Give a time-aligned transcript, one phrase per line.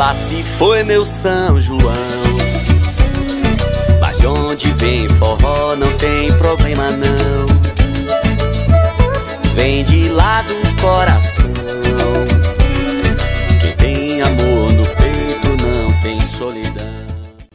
[0.00, 1.78] Lá se foi meu São João.
[4.00, 7.46] Mas de onde vem forró não tem problema não.
[9.52, 11.44] Vem de lá do coração.
[13.60, 16.86] Quem tem amor no peito não tem solidão.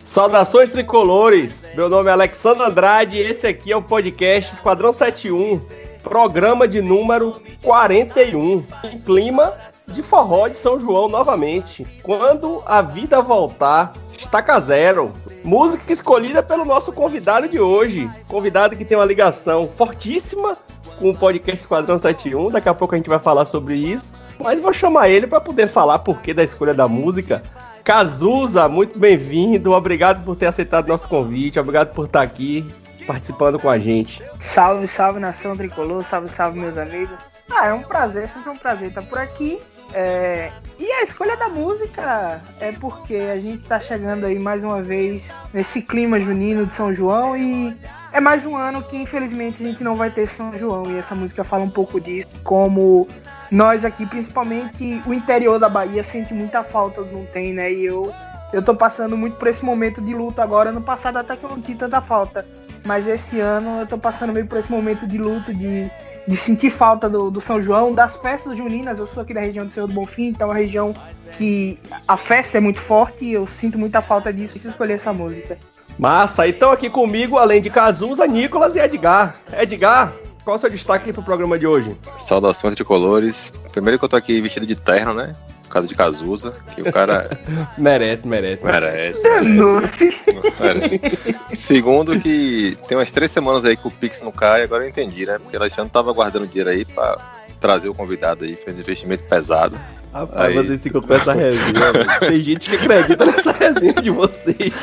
[0.05, 1.51] Saudações tricolores!
[1.75, 5.59] Meu nome é Alexandre Andrade e esse aqui é o podcast Esquadrão 71,
[6.03, 9.51] programa de número 41, em clima
[9.87, 11.85] de forró de São João novamente.
[12.03, 15.11] Quando a vida voltar, estaca zero.
[15.43, 20.57] Música escolhida pelo nosso convidado de hoje, convidado que tem uma ligação fortíssima
[20.99, 24.59] com o podcast Esquadrão 71, daqui a pouco a gente vai falar sobre isso, mas
[24.59, 27.43] vou chamar ele para poder falar por que da escolha da música.
[27.83, 29.71] Cazuza, muito bem-vindo.
[29.71, 31.59] Obrigado por ter aceitado nosso convite.
[31.59, 32.65] Obrigado por estar aqui
[33.05, 34.23] participando com a gente.
[34.39, 37.19] Salve, salve nação tricolor, salve, salve meus amigos.
[37.49, 39.59] Ah, é um prazer, sempre é um prazer estar por aqui.
[39.95, 40.51] É...
[40.77, 45.29] E a escolha da música é porque a gente está chegando aí mais uma vez
[45.53, 47.75] nesse clima junino de São João e
[48.11, 51.15] é mais um ano que infelizmente a gente não vai ter São João e essa
[51.15, 53.07] música fala um pouco disso, como
[53.49, 57.71] nós aqui, principalmente o interior da Bahia, sente muita falta do não tem, né?
[57.71, 58.11] E eu,
[58.51, 60.71] eu tô passando muito por esse momento de luto agora.
[60.71, 62.45] No passado até que eu não tinha tanta falta.
[62.85, 65.89] Mas esse ano eu tô passando meio por esse momento de luto, de,
[66.27, 68.97] de sentir falta do, do São João, das festas juninas.
[68.97, 70.93] Eu sou aqui da região do Senhor do Bonfim, então é uma região
[71.37, 74.51] que a festa é muito forte e eu sinto muita falta disso.
[74.51, 75.57] Preciso escolher essa música.
[75.97, 79.33] Massa, então aqui comigo, além de Cazuza, Nicolas e Edgar.
[79.53, 80.11] Edgar,
[80.43, 81.95] qual o seu destaque para o programa de hoje?
[82.17, 83.51] Saudações tricolores.
[83.71, 85.35] Primeiro que eu tô aqui vestido de terno, né?
[85.75, 87.29] Causa de Cazuza, que o cara
[87.77, 88.63] merece, merece.
[88.63, 89.21] merece.
[89.21, 90.17] merece.
[90.57, 91.11] merece.
[91.53, 95.25] Segundo que tem umas três semanas aí que o Pix não cai, agora eu entendi,
[95.25, 95.37] né?
[95.37, 97.17] Porque o Alexandre tava guardando dinheiro aí pra
[97.59, 99.77] trazer o convidado aí, fez investimento pesado.
[100.13, 100.65] Rapaz, aí...
[100.65, 101.91] vocês ficam com essa resenha.
[102.25, 104.73] Tem gente que acredita nessa resenha de vocês.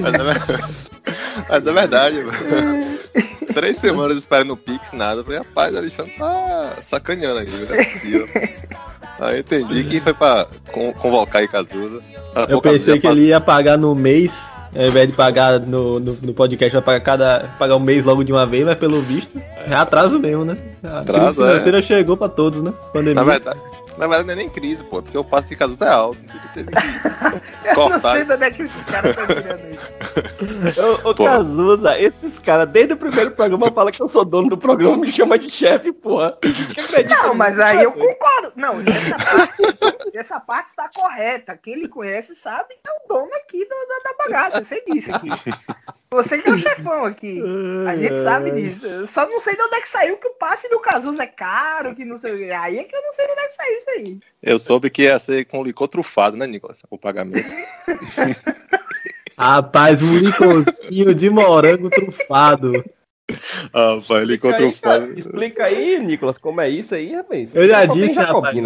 [0.00, 0.58] Mas é,
[1.48, 2.98] Mas é verdade, mano.
[3.52, 5.18] Três semanas esperando o Pix, nada.
[5.20, 8.28] Eu falei, rapaz, o Alexandre tá sacaneando aqui, não é possível.
[9.20, 12.00] Aí eu entendi que foi pra convocar aí Cazuza.
[12.48, 14.32] Eu pensei que ele ia pagar no mês,
[14.76, 17.48] ao invés de pagar no, no, no, podcast, vai pagar cada.
[17.58, 20.56] pagar um mês logo de uma vez, mas pelo visto, é atraso mesmo, né?
[20.82, 21.82] Atraso, a financeira é.
[21.82, 22.72] chegou pra todos, né?
[22.92, 23.14] Pandemia.
[23.14, 23.60] Na verdade,
[23.98, 26.20] na verdade, não é nem crise, pô, porque o passo de Cazuza é alto.
[26.54, 26.78] Teve que
[27.68, 30.80] eu não sei de onde é que esses caras estão tirando isso.
[31.04, 34.56] Ô, ô Cazuza, esses caras, desde o primeiro programa, falam que eu sou dono do
[34.56, 36.38] programa, me chama de chefe, porra.
[37.08, 38.52] Não, mas aí eu concordo.
[38.54, 41.56] Não, essa parte, essa parte está correta.
[41.56, 44.58] Quem ele conhece sabe que é o dono aqui do, da, da bagaça.
[44.58, 45.28] Eu sei disso aqui.
[46.10, 47.42] Você que é o chefão aqui.
[47.86, 48.86] A gente sabe disso.
[48.86, 51.26] Eu só não sei de onde é que saiu que o passe do Cazuza é
[51.26, 52.50] caro, que não sei.
[52.50, 54.18] Aí é que eu não sei de onde é que saiu isso aí.
[54.42, 56.82] Eu soube que ia ser com licor trufado, né, Nicolas?
[56.90, 57.48] O pagamento.
[59.36, 62.84] Rapaz, um licorzinho de morango trufado.
[63.72, 65.16] Rapaz, licor trufado.
[65.16, 67.54] Explica aí, Nicolas, como é isso aí, rapaz.
[67.54, 68.56] Eu já disse, rapaz.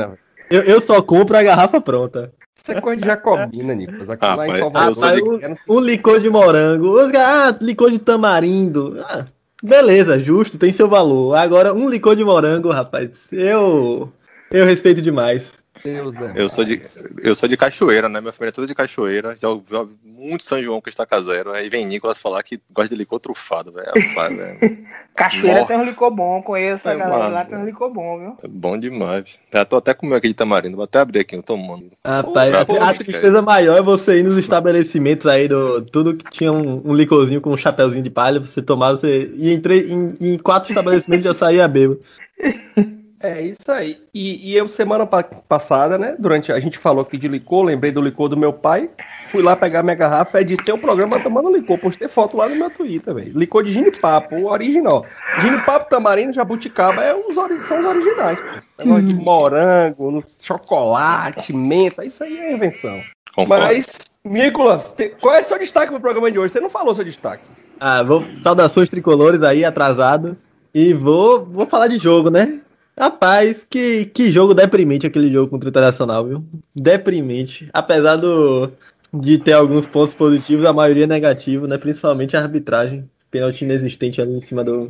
[0.48, 2.32] Eu, eu só compro a garrafa pronta.
[2.62, 4.10] Isso é coisa de Jacobina, Nicolas.
[4.10, 5.40] Aqui ah, lá em Salvador.
[5.42, 6.92] Ah, o, o, licor de morango.
[6.92, 9.02] Os, ah, licor de tamarindo.
[9.04, 9.26] Ah,
[9.62, 11.34] beleza, justo, tem seu valor.
[11.34, 14.12] Agora, um licor de morango, rapaz, eu.
[14.50, 15.52] Eu respeito demais.
[15.82, 16.80] Deus, eu, sou de,
[17.22, 18.20] eu sou de Cachoeira, né?
[18.20, 19.36] Minha família é toda de Cachoeira.
[19.40, 19.64] Já ouvi
[20.22, 21.52] muito São João que está caseiro.
[21.52, 23.90] Aí vem Nicolas falar que gosta de licor trufado, velho.
[25.14, 25.68] Cachoeira Morre.
[25.68, 28.36] tem um licor bom, conheço é, a galera mano, lá tem um licor bom, viu?
[28.42, 29.38] É bom demais.
[29.52, 31.90] Já tô até comendo aqui de tamarindo, vou até abrir aqui, eu tomando.
[32.02, 35.82] Rapaz, a, a tristeza maior é você ir nos estabelecimentos aí do.
[35.82, 39.52] Tudo que tinha um, um licorzinho com um chapéuzinho de palha, você tomava, você ia
[39.52, 42.00] em, em, em quatro estabelecimentos já saía bêbado.
[43.22, 44.00] É isso aí.
[44.12, 46.16] E, e eu, semana pa passada, né?
[46.18, 48.90] Durante a gente falou aqui de licor, lembrei do licor do meu pai.
[49.28, 51.78] Fui lá pegar minha garrafa, editei o programa tomando licor.
[51.78, 53.38] Postei foto lá no meu Twitter, velho.
[53.38, 55.04] Licor de ginipapo, o original.
[55.40, 57.32] Ginipapo, tamarindo, jabuticaba é os,
[57.68, 58.38] são os originais.
[58.76, 59.22] Negócio de uhum.
[59.22, 63.00] morango, chocolate, menta, isso aí é invenção.
[63.36, 63.64] Concordo.
[63.66, 66.52] Mas, Nicolas, qual é o seu destaque pro programa de hoje?
[66.52, 67.44] Você não falou seu destaque.
[67.78, 68.24] Ah, vou.
[68.42, 70.36] Saudações tricolores aí, atrasado.
[70.74, 72.60] E vou, vou falar de jogo, né?
[72.98, 76.44] Rapaz, que, que jogo deprimente aquele jogo contra o Internacional, viu?
[76.74, 77.68] Deprimente.
[77.72, 78.70] Apesar do,
[79.12, 81.78] de ter alguns pontos positivos, a maioria é negativo, né?
[81.78, 83.08] Principalmente a arbitragem.
[83.30, 84.88] Pênalti inexistente ali em cima do,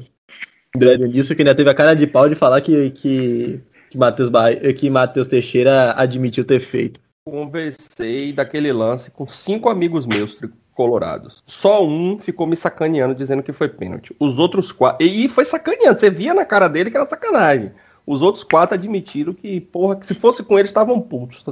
[0.75, 4.31] do Edmilson, que ainda teve a cara de pau de falar que, que, que Matheus
[4.77, 7.01] que Matheus Teixeira admitiu ter feito.
[7.25, 10.41] Conversei daquele lance com cinco amigos meus
[10.75, 11.45] colorados.
[11.47, 14.15] Só um ficou me sacaneando dizendo que foi pênalti.
[14.19, 15.07] Os outros quatro.
[15.07, 16.01] E foi sacaneando.
[16.01, 17.71] Você via na cara dele que era sacanagem.
[18.07, 21.45] Os outros quatro admitiram que, porra, que se fosse com eles estavam putos.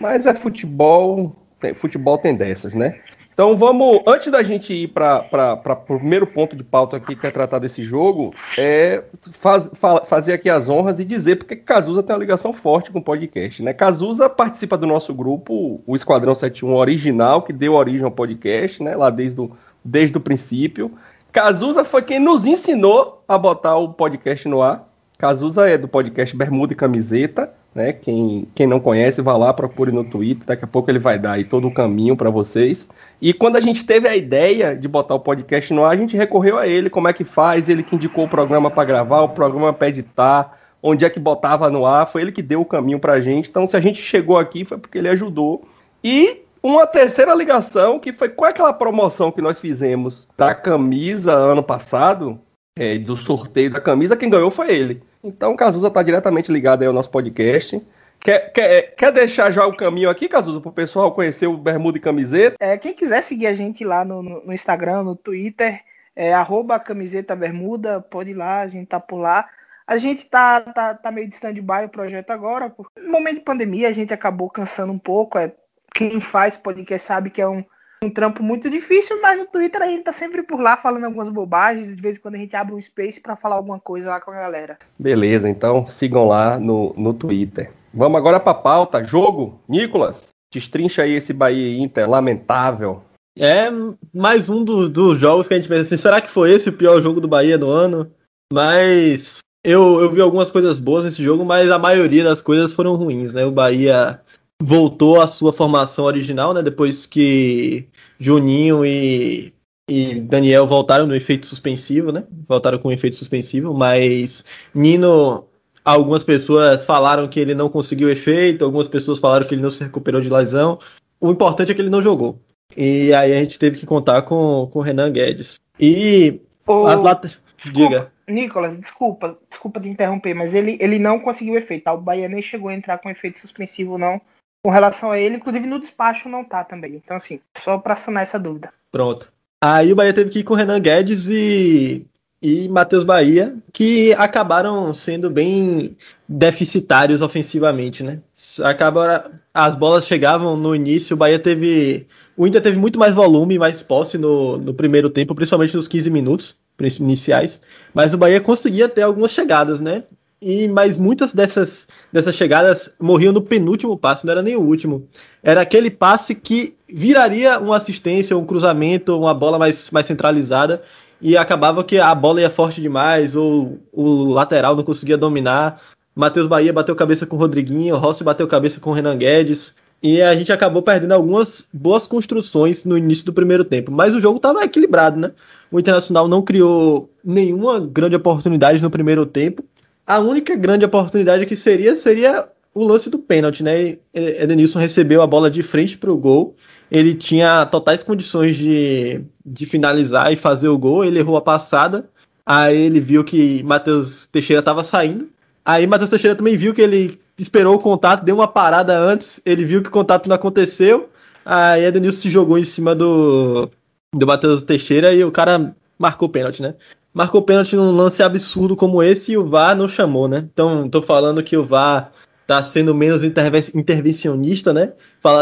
[0.00, 3.00] Mas é futebol, tem, futebol tem dessas, né?
[3.36, 7.30] Então vamos, antes da gente ir para o primeiro ponto de pauta aqui, que é
[7.30, 12.16] tratar desse jogo, é faz, fa, fazer aqui as honras e dizer porque Cazuza tem
[12.16, 13.62] uma ligação forte com o podcast.
[13.62, 13.74] Né?
[13.74, 18.96] Cazuza participa do nosso grupo, o Esquadrão 71 original, que deu origem ao podcast, né?
[18.96, 19.50] lá desde o,
[19.84, 20.90] desde o princípio.
[21.30, 24.88] Cazuza foi quem nos ensinou a botar o podcast no ar.
[25.18, 27.52] Cazuza é do podcast Bermuda e Camiseta.
[27.74, 27.92] Né?
[27.92, 30.46] Quem, quem não conhece, vá lá, procure no Twitter.
[30.46, 32.88] Daqui a pouco ele vai dar aí todo o caminho para vocês.
[33.20, 36.16] E quando a gente teve a ideia de botar o podcast no ar, a gente
[36.16, 39.30] recorreu a ele, como é que faz, ele que indicou o programa para gravar, o
[39.30, 42.98] programa para editar, onde é que botava no ar, foi ele que deu o caminho
[42.98, 43.48] para a gente.
[43.48, 45.66] Então, se a gente chegou aqui, foi porque ele ajudou.
[46.04, 51.62] E uma terceira ligação, que foi com aquela promoção que nós fizemos da camisa ano
[51.62, 52.38] passado,
[52.76, 55.02] é, do sorteio da camisa, quem ganhou foi ele.
[55.24, 57.82] Então o Cazuza está diretamente ligado ao nosso podcast.
[58.20, 61.96] Quer, quer, quer deixar já o caminho aqui, Cazuza, para o pessoal conhecer o Bermuda
[61.96, 62.56] e Camiseta?
[62.60, 65.80] É, quem quiser seguir a gente lá no, no, no Instagram, no Twitter,
[66.14, 69.48] é arroba camiseta bermuda, pode ir lá, a gente tá por lá.
[69.86, 73.44] A gente tá, tá, tá meio de stand-by o projeto agora, porque no momento de
[73.44, 75.38] pandemia a gente acabou cansando um pouco.
[75.38, 75.52] É,
[75.94, 77.64] quem faz podcast sabe que é um,
[78.02, 81.28] um trampo muito difícil, mas no Twitter a gente tá sempre por lá falando algumas
[81.28, 81.94] bobagens.
[81.94, 84.30] De vez em quando a gente abre um space para falar alguma coisa lá com
[84.30, 84.78] a galera.
[84.98, 87.72] Beleza, então sigam lá no, no Twitter.
[87.92, 89.02] Vamos agora pra pauta.
[89.04, 93.02] Jogo, Nicolas, destrincha aí esse Bahia Inter, lamentável.
[93.38, 93.70] É
[94.14, 96.72] mais um do, dos jogos que a gente pensa assim, será que foi esse o
[96.72, 98.10] pior jogo do Bahia do ano?
[98.50, 102.94] Mas eu, eu vi algumas coisas boas nesse jogo, mas a maioria das coisas foram
[102.94, 103.44] ruins, né?
[103.44, 104.20] O Bahia
[104.60, 106.62] voltou à sua formação original, né?
[106.62, 107.86] Depois que
[108.18, 109.52] Juninho e,
[109.88, 112.24] e Daniel voltaram no efeito suspensivo, né?
[112.48, 114.44] Voltaram com o efeito suspensivo, mas
[114.74, 115.46] Nino,
[115.84, 119.84] algumas pessoas falaram que ele não conseguiu efeito, algumas pessoas falaram que ele não se
[119.84, 120.78] recuperou de lesão.
[121.20, 122.40] O importante é que ele não jogou.
[122.76, 125.56] E aí a gente teve que contar com, o Renan Guedes.
[125.78, 127.38] E Ô, as latas.
[127.72, 128.12] Diga.
[128.28, 131.84] Nicolas, desculpa, desculpa te interromper, mas ele, ele não conseguiu efeito.
[131.84, 131.92] Tá?
[131.92, 134.20] O Bahia nem chegou a entrar com efeito suspensivo, não
[134.66, 136.96] com relação a ele, inclusive no despacho não tá também.
[136.96, 138.72] Então, assim, só para sanar essa dúvida.
[138.90, 139.32] Pronto.
[139.62, 142.04] Aí o Bahia teve que ir com o Renan Guedes e,
[142.42, 145.96] e Matheus Bahia, que acabaram sendo bem
[146.28, 148.18] deficitários ofensivamente, né?
[148.64, 152.04] Acabaram, as bolas chegavam no início, o Bahia teve.
[152.36, 156.10] O Inter teve muito mais volume, mais posse no, no primeiro tempo, principalmente nos 15
[156.10, 156.56] minutos
[156.98, 157.62] iniciais.
[157.94, 160.02] Mas o Bahia conseguia ter algumas chegadas, né?
[160.40, 165.08] E, mas muitas dessas, dessas chegadas morriam no penúltimo passe, não era nem o último.
[165.42, 170.82] Era aquele passe que viraria uma assistência, um cruzamento, uma bola mais, mais centralizada,
[171.22, 175.80] e acabava que a bola ia forte demais, ou o lateral não conseguia dominar.
[176.14, 180.20] Matheus Bahia bateu cabeça com o Rodriguinho, Rossi bateu cabeça com o Renan Guedes, e
[180.20, 183.90] a gente acabou perdendo algumas boas construções no início do primeiro tempo.
[183.90, 185.32] Mas o jogo estava equilibrado, né?
[185.72, 189.64] O Internacional não criou nenhuma grande oportunidade no primeiro tempo
[190.06, 193.98] a única grande oportunidade que seria seria o lance do pênalti, né?
[194.12, 196.54] Edenilson recebeu a bola de frente para o gol.
[196.90, 201.04] Ele tinha totais condições de, de finalizar e fazer o gol.
[201.04, 202.08] Ele errou a passada.
[202.44, 205.28] Aí ele viu que Matheus Teixeira estava saindo.
[205.64, 209.40] Aí Matheus Teixeira também viu que ele esperou o contato, deu uma parada antes.
[209.44, 211.08] Ele viu que o contato não aconteceu.
[211.44, 213.70] Aí Edenilson se jogou em cima do,
[214.14, 216.74] do Matheus Teixeira e o cara marcou o pênalti, né?
[217.16, 220.46] Marcou pênalti num lance absurdo como esse e o VAR não chamou, né?
[220.52, 222.12] Então, tô falando que o VAR
[222.46, 224.92] tá sendo menos intervencionista, né?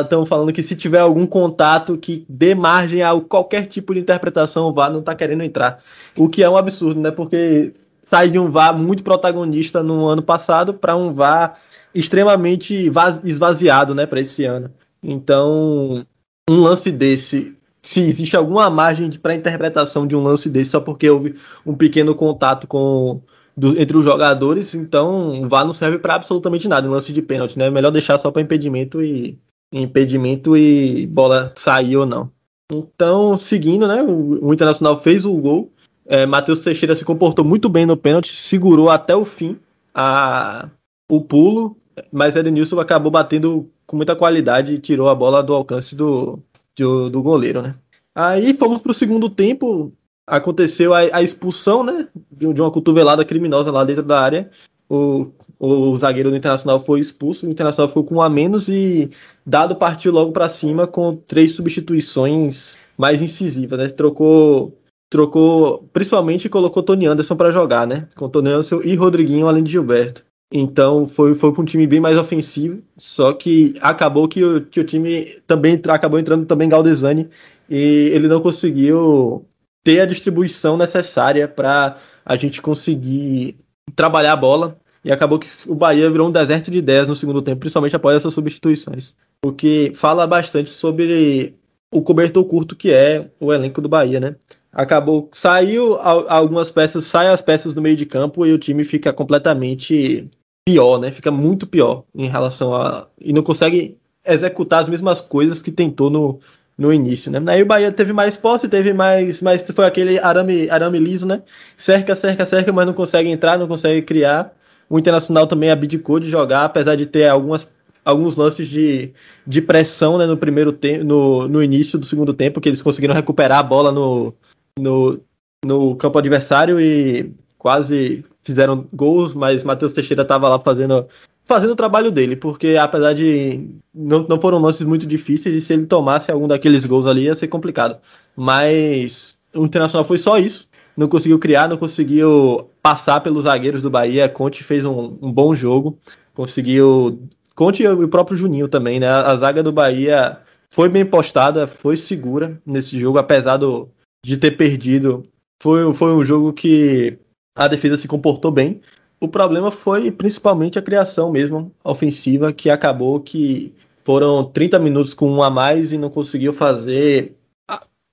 [0.01, 4.69] Estão falando que se tiver algum contato que dê margem a qualquer tipo de interpretação,
[4.69, 5.83] o VAR não tá querendo entrar.
[6.17, 7.11] O que é um absurdo, né?
[7.11, 7.75] Porque
[8.07, 11.59] sai de um VAR muito protagonista no ano passado para um VAR
[11.93, 12.89] extremamente
[13.25, 14.71] esvaziado, né, para esse ano.
[15.03, 16.07] Então,
[16.49, 21.09] um lance desse se existe alguma margem para interpretação de um lance desse só porque
[21.09, 21.35] houve
[21.67, 23.21] um pequeno contato com
[23.55, 27.21] do, entre os jogadores, então o VAR não serve para absolutamente nada em lance de
[27.21, 27.69] pênalti, né?
[27.69, 29.39] Melhor deixar só para impedimento e
[29.71, 32.33] impedimento e bola sair ou não.
[32.73, 34.03] Então, seguindo, né?
[34.03, 35.71] O, o Internacional fez o gol.
[36.07, 39.59] É, Matheus Teixeira se comportou muito bem no pênalti, segurou até o fim
[39.95, 40.71] a,
[41.11, 41.77] o pulo,
[42.11, 46.43] mas Edenilson acabou batendo com muita qualidade e tirou a bola do alcance do,
[46.77, 47.75] do, do goleiro, né?
[48.15, 49.93] Aí fomos para o segundo tempo,
[50.27, 52.09] aconteceu a, a expulsão, né?
[52.31, 54.51] De, de, uma cotovelada criminosa lá dentro da área.
[54.89, 59.11] O, o zagueiro do Internacional foi expulso, o Internacional ficou com um a menos e
[59.45, 63.89] Dado partiu logo para cima com três substituições mais incisivas, né?
[63.89, 64.79] Trocou,
[65.11, 68.09] trocou, principalmente colocou Tony Anderson para jogar, né?
[68.15, 70.25] Com Tony Anderson e Rodriguinho além de Gilberto.
[70.57, 74.79] Então foi, foi para um time bem mais ofensivo, só que acabou que o, que
[74.79, 77.29] o time também acabou entrando também Galdesani
[77.69, 79.45] e ele não conseguiu
[79.83, 83.57] ter a distribuição necessária para a gente conseguir
[83.97, 84.79] trabalhar a bola.
[85.05, 88.17] E acabou que o Bahia virou um deserto de ideias no segundo tempo, principalmente após
[88.17, 89.13] essas substituições.
[89.45, 91.57] O que fala bastante sobre
[91.93, 94.37] o cobertor curto que é o elenco do Bahia, né?
[94.73, 99.13] Acabou, saiu algumas peças, saem as peças do meio de campo e o time fica
[99.13, 100.31] completamente
[100.65, 101.13] pior, né?
[101.13, 103.07] Fica muito pior em relação a.
[103.21, 106.41] E não consegue executar as mesmas coisas que tentou no,
[106.77, 107.41] no início, né?
[107.53, 111.43] Aí o Bahia teve mais posse, teve mais, mas foi aquele arame, arame liso, né?
[111.77, 114.55] Cerca, cerca, cerca, mas não consegue entrar, não consegue criar.
[114.89, 117.67] O Internacional também abdicou de jogar, apesar de ter algumas,
[118.05, 119.13] alguns lances de,
[119.47, 123.15] de pressão né, no primeiro tempo, no, no início do segundo tempo, que eles conseguiram
[123.15, 124.35] recuperar a bola no,
[124.79, 125.21] no,
[125.65, 127.33] no campo adversário e
[127.65, 131.09] quase fizeram gols, mas Matheus Teixeira estava lá fazendo
[131.47, 135.73] fazendo o trabalho dele, porque apesar de não, não foram lances muito difíceis, e se
[135.73, 137.97] ele tomasse algum daqueles gols ali ia ser complicado.
[138.37, 140.69] Mas o Internacional foi só isso.
[140.95, 144.29] Não conseguiu criar, não conseguiu passar pelos zagueiros do Bahia.
[144.29, 145.99] Conte fez um, um bom jogo.
[146.35, 147.19] Conseguiu.
[147.55, 149.09] Conte e o próprio Juninho também, né?
[149.09, 150.39] A zaga do Bahia
[150.71, 153.89] foi bem postada, foi segura nesse jogo, apesar do,
[154.25, 155.27] de ter perdido.
[155.63, 157.19] Foi, foi um jogo que
[157.55, 158.81] a defesa se comportou bem.
[159.21, 163.73] O problema foi principalmente a criação mesmo, ofensiva, que acabou que
[164.05, 167.37] foram 30 minutos com um a mais e não conseguiu fazer.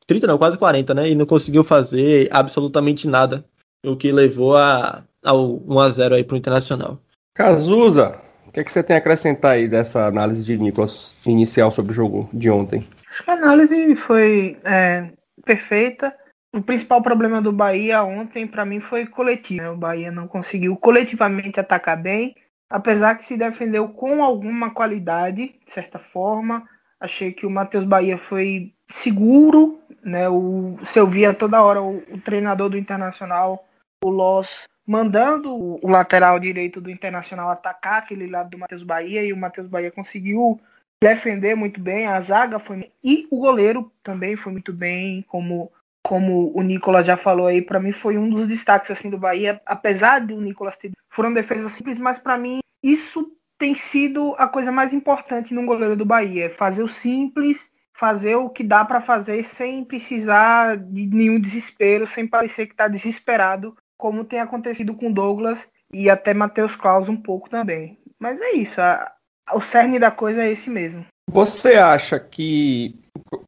[0.07, 1.09] 30 não, quase 40, né?
[1.09, 3.43] E não conseguiu fazer absolutamente nada.
[3.85, 6.99] O que levou a, ao 1x0 aí pro Internacional.
[7.33, 11.71] Cazuza, o que, é que você tem a acrescentar aí dessa análise de Nicolas inicial
[11.71, 12.87] sobre o jogo de ontem?
[13.09, 15.09] Acho que a análise foi é,
[15.45, 16.13] perfeita
[16.53, 19.61] o principal problema do Bahia ontem, para mim, foi coletivo.
[19.61, 19.69] Né?
[19.69, 22.35] O Bahia não conseguiu coletivamente atacar bem,
[22.69, 26.67] apesar que se defendeu com alguma qualidade, de certa forma.
[26.99, 30.29] Achei que o Matheus Bahia foi seguro, né?
[30.29, 33.65] O, se via toda hora o, o treinador do Internacional,
[34.03, 39.31] o Loss, mandando o lateral direito do Internacional atacar aquele lado do Matheus Bahia e
[39.31, 40.59] o Matheus Bahia conseguiu
[41.01, 45.71] defender muito bem, a zaga foi e o goleiro também foi muito bem, como
[46.03, 49.61] como o Nicolas já falou aí, para mim foi um dos destaques assim do Bahia,
[49.65, 54.47] apesar de o Nicolas ter foram defesas simples, mas para mim isso tem sido a
[54.47, 59.01] coisa mais importante no goleiro do Bahia, fazer o simples, fazer o que dá para
[59.01, 65.11] fazer sem precisar de nenhum desespero, sem parecer que está desesperado, como tem acontecido com
[65.11, 67.99] Douglas e até Matheus Claus um pouco também.
[68.19, 69.11] Mas é isso, a,
[69.53, 71.05] o cerne da coisa é esse mesmo.
[71.31, 72.93] Você acha que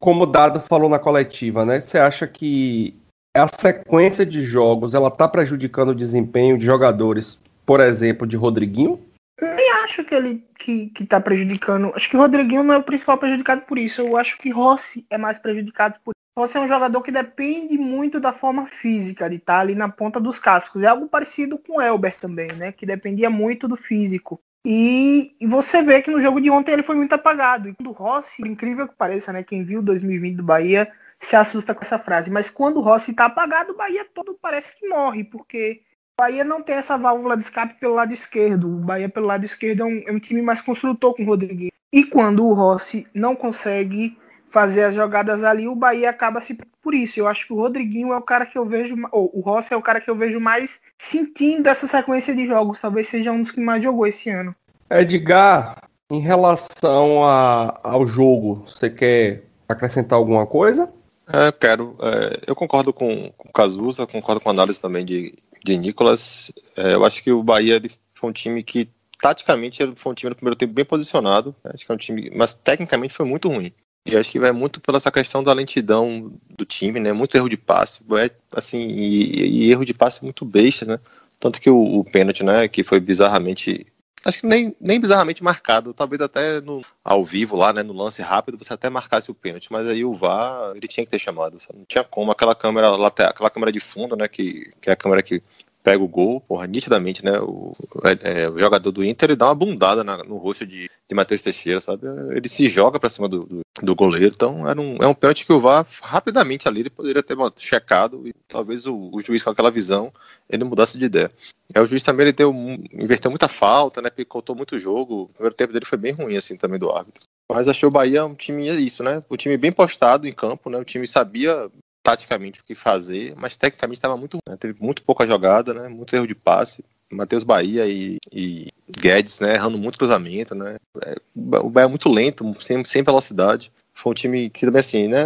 [0.00, 1.80] como o Dado falou na coletiva, né?
[1.80, 2.96] Você acha que
[3.36, 8.98] a sequência de jogos ela tá prejudicando o desempenho de jogadores, por exemplo, de Rodriguinho?
[9.40, 11.92] Nem acho que ele que, que tá prejudicando.
[11.94, 14.00] Acho que o Rodriguinho não é o principal prejudicado por isso.
[14.00, 16.14] Eu acho que Rossi é mais prejudicado por isso.
[16.38, 19.90] Rossi é um jogador que depende muito da forma física, de estar tá ali na
[19.90, 20.82] ponta dos cascos.
[20.82, 22.72] É algo parecido com o Elber também, né?
[22.72, 24.40] Que dependia muito do físico.
[24.64, 27.68] E, e, você vê que no jogo de ontem ele foi muito apagado.
[27.68, 29.42] E quando o Rossi, incrível que pareça, né?
[29.42, 30.90] Quem viu 2020 do Bahia
[31.20, 32.30] se assusta com essa frase.
[32.30, 35.82] Mas quando o Rossi tá apagado, o Bahia todo parece que morre, porque
[36.16, 38.68] o Bahia não tem essa válvula de escape pelo lado esquerdo.
[38.68, 41.72] O Bahia pelo lado esquerdo é um, é um time mais construtor com o Rodriguinho.
[41.92, 44.16] E quando o Rossi não consegue
[44.54, 47.18] fazer as jogadas ali, o Bahia acaba se por isso.
[47.18, 49.76] Eu acho que o Rodriguinho é o cara que eu vejo, ou o Rossi é
[49.76, 52.80] o cara que eu vejo mais sentindo essa sequência de jogos.
[52.80, 54.54] Talvez seja um dos que mais jogou esse ano.
[54.88, 60.88] Edgar, em relação a, ao jogo, você quer acrescentar alguma coisa?
[61.26, 61.96] É, quero.
[62.00, 65.34] É, eu concordo com, com o Cazuza, concordo com a análise também de,
[65.64, 66.52] de Nicolas.
[66.76, 68.88] É, eu acho que o Bahia ele foi um time que,
[69.20, 71.56] taticamente, ele foi um time no primeiro tempo bem posicionado.
[71.64, 71.72] Né?
[71.74, 73.72] Acho que é um time, mas tecnicamente foi muito ruim.
[74.06, 77.12] E acho que vai muito pela essa questão da lentidão do time, né?
[77.12, 81.00] Muito erro de passe, é, assim, e, e erro de passe muito besta, né?
[81.40, 83.86] Tanto que o, o pênalti, né, que foi bizarramente
[84.24, 88.22] acho que nem, nem bizarramente marcado, talvez até no, ao vivo lá, né, no lance
[88.22, 91.58] rápido, você até marcasse o pênalti, mas aí o VAR, ele tinha que ter chamado,
[91.74, 95.22] não tinha como, aquela câmera aquela câmera de fundo, né, que, que é a câmera
[95.22, 95.42] que
[95.84, 97.38] pega o gol, porra, nitidamente, né?
[97.40, 100.90] O, é, é, o jogador do Inter ele dá uma bundada na, no rosto de,
[101.06, 102.06] de Matheus Teixeira, sabe?
[102.34, 105.44] Ele se joga para cima do, do, do, goleiro, então era um, é um pênalti
[105.44, 109.50] que o VAR rapidamente ali ele poderia ter checado e talvez o, o juiz com
[109.50, 110.10] aquela visão
[110.48, 111.30] ele mudasse de ideia.
[111.74, 112.50] É, o juiz também ele deu,
[112.92, 114.08] inverteu muita falta, né?
[114.08, 115.24] Picotou muito o jogo.
[115.24, 117.24] O primeiro tempo dele foi bem ruim, assim, também do árbitro.
[117.50, 119.22] Mas achei o Bahia um time isso, né?
[119.28, 120.78] O time bem postado em campo, né?
[120.78, 121.70] O time sabia
[122.04, 124.38] taticamente o que fazer, mas tecnicamente estava muito.
[124.46, 124.56] Né?
[124.56, 125.88] Teve muito pouca jogada, né?
[125.88, 126.84] Muito erro de passe.
[127.10, 130.76] Matheus Bahia e, e Guedes, né, errando muito cruzamento, né?
[131.02, 133.70] É, o Bahia é muito lento, sem, sem velocidade.
[133.92, 135.24] Foi um time que também, assim, né?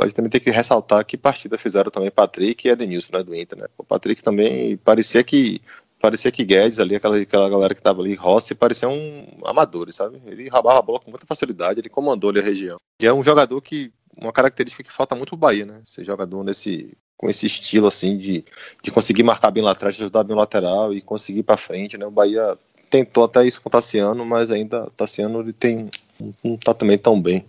[0.00, 3.34] A gente também tem que ressaltar que partida fizeram também Patrick e Edenilson, né, do
[3.34, 3.66] Inter, né?
[3.78, 5.62] O Patrick também parecia que
[6.00, 10.20] parecia que Guedes ali, aquela, aquela galera que tava ali, Rossi, parecia um amador, sabe?
[10.26, 12.76] Ele roubava a bola com muita facilidade, ele comandou ali a região.
[12.98, 15.80] E é um jogador que, uma característica que falta muito pro Bahia, né?
[15.84, 18.44] Esse jogador nesse, com esse estilo, assim, de,
[18.82, 22.06] de conseguir marcar bem lá atrás, ajudar bem o lateral e conseguir para frente, né?
[22.06, 22.56] O Bahia
[22.90, 25.90] tentou até isso com o Tassiano, mas ainda o Tassiano ele tem,
[26.44, 27.46] não tá também tão bem.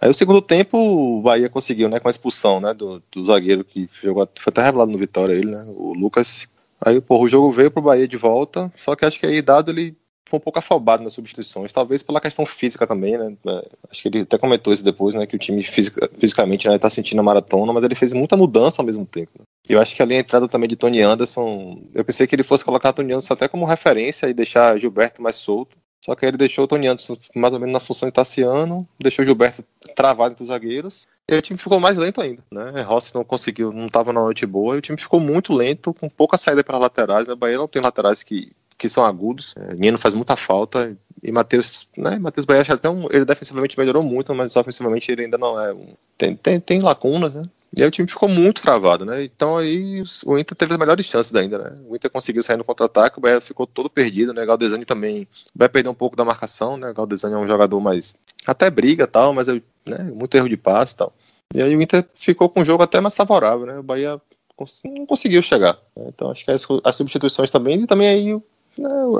[0.00, 3.64] Aí o segundo tempo o Bahia conseguiu, né, com a expulsão, né, do, do zagueiro
[3.64, 6.46] que jogou, foi até revelado no Vitória ele, né, o Lucas
[6.84, 9.70] Aí, pô, o jogo veio pro Bahia de volta, só que acho que aí dado
[9.70, 9.96] ele
[10.26, 13.36] foi um pouco afobado nas substituições, talvez pela questão física também, né?
[13.46, 15.26] É, acho que ele até comentou isso depois, né?
[15.26, 18.80] Que o time fisica, fisicamente né, tá sentindo a maratona, mas ele fez muita mudança
[18.80, 19.30] ao mesmo tempo.
[19.38, 19.44] Né?
[19.68, 22.64] Eu acho que ali a entrada também de Tony Anderson, eu pensei que ele fosse
[22.64, 25.76] colocar Tony Anderson até como referência e deixar Gilberto mais solto.
[26.04, 28.86] Só que aí ele deixou o Tony Anderson mais ou menos na função de Tassiano,
[29.00, 29.64] deixou o Gilberto
[29.96, 31.06] travado entre os zagueiros.
[31.26, 32.82] E o time ficou mais lento ainda, né?
[32.82, 36.06] Rossi não conseguiu, não estava na noite boa, e o time ficou muito lento, com
[36.06, 37.26] pouca saída para laterais.
[37.26, 37.34] Né?
[37.34, 39.54] Bahia não tem laterais que, que são agudos.
[39.56, 40.96] É, Nino faz muita falta.
[41.22, 42.18] E Matheus, né?
[42.18, 45.72] Matheus Bahia até um, ele defensivamente melhorou muito, mas ofensivamente ele ainda não é.
[45.72, 47.44] Um, tem, tem, tem lacunas, né?
[47.76, 49.24] E aí o time ficou muito travado, né?
[49.24, 51.76] Então aí o Inter teve as melhores chances ainda, né?
[51.88, 54.46] O Inter conseguiu sair no contra-ataque, o Bahia ficou todo perdido, né?
[54.46, 55.22] Galdesani também.
[55.54, 56.92] O Bahia perdeu um pouco da marcação, né?
[56.92, 58.14] Galdesani é um jogador mais.
[58.46, 59.98] Até briga tal, mas né?
[60.14, 61.12] muito erro de passe tal.
[61.52, 63.78] E aí o Inter ficou com o jogo até mais favorável, né?
[63.78, 64.20] O Bahia
[64.84, 65.78] não conseguiu chegar.
[65.96, 66.04] Né?
[66.08, 68.40] Então acho que as, as substituições também, e também aí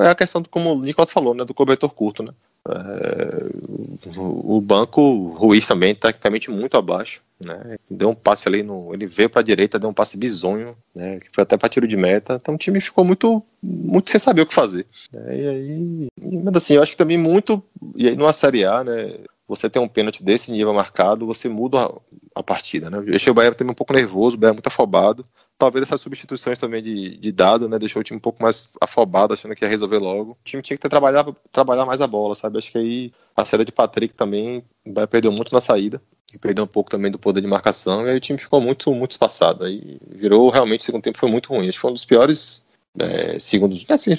[0.01, 1.45] é a questão, do, como o Nicolas falou, né?
[1.45, 2.31] Do cobertor curto, né?
[2.67, 7.21] É, o, o banco Ruiz também, tecnicamente muito abaixo.
[7.43, 7.75] Né?
[7.89, 8.93] Deu um passe ali no.
[8.93, 11.19] Ele veio para a direita, deu um passe bizonho, né?
[11.19, 12.39] Que foi até para tiro de meta.
[12.41, 14.85] Então o time ficou muito, muito sem saber o que fazer.
[15.11, 15.37] Né?
[15.37, 16.07] E aí.
[16.43, 17.61] Mas assim, eu acho que também muito.
[17.95, 19.15] E aí numa Série A, né?
[19.47, 21.91] você tem um pênalti desse nível marcado, você muda a,
[22.35, 23.03] a partida, né?
[23.05, 25.25] Eu achei o Bahia também um pouco nervoso, o Bahia muito afobado.
[25.57, 27.79] Talvez essas substituições também de, de dado, né?
[27.79, 30.31] Deixou o time um pouco mais afobado, achando que ia resolver logo.
[30.31, 32.57] O time tinha que ter trabalhar, trabalhar mais a bola, sabe?
[32.57, 36.01] Acho que aí a saída de Patrick também o Bahia perdeu muito na saída.
[36.33, 38.05] E perdeu um pouco também do poder de marcação.
[38.05, 39.63] E aí o time ficou muito, muito espaçado.
[39.63, 41.69] Aí virou, realmente, o segundo tempo foi muito ruim.
[41.69, 42.65] Acho que foi um dos piores
[42.99, 44.11] é, segundo, assim,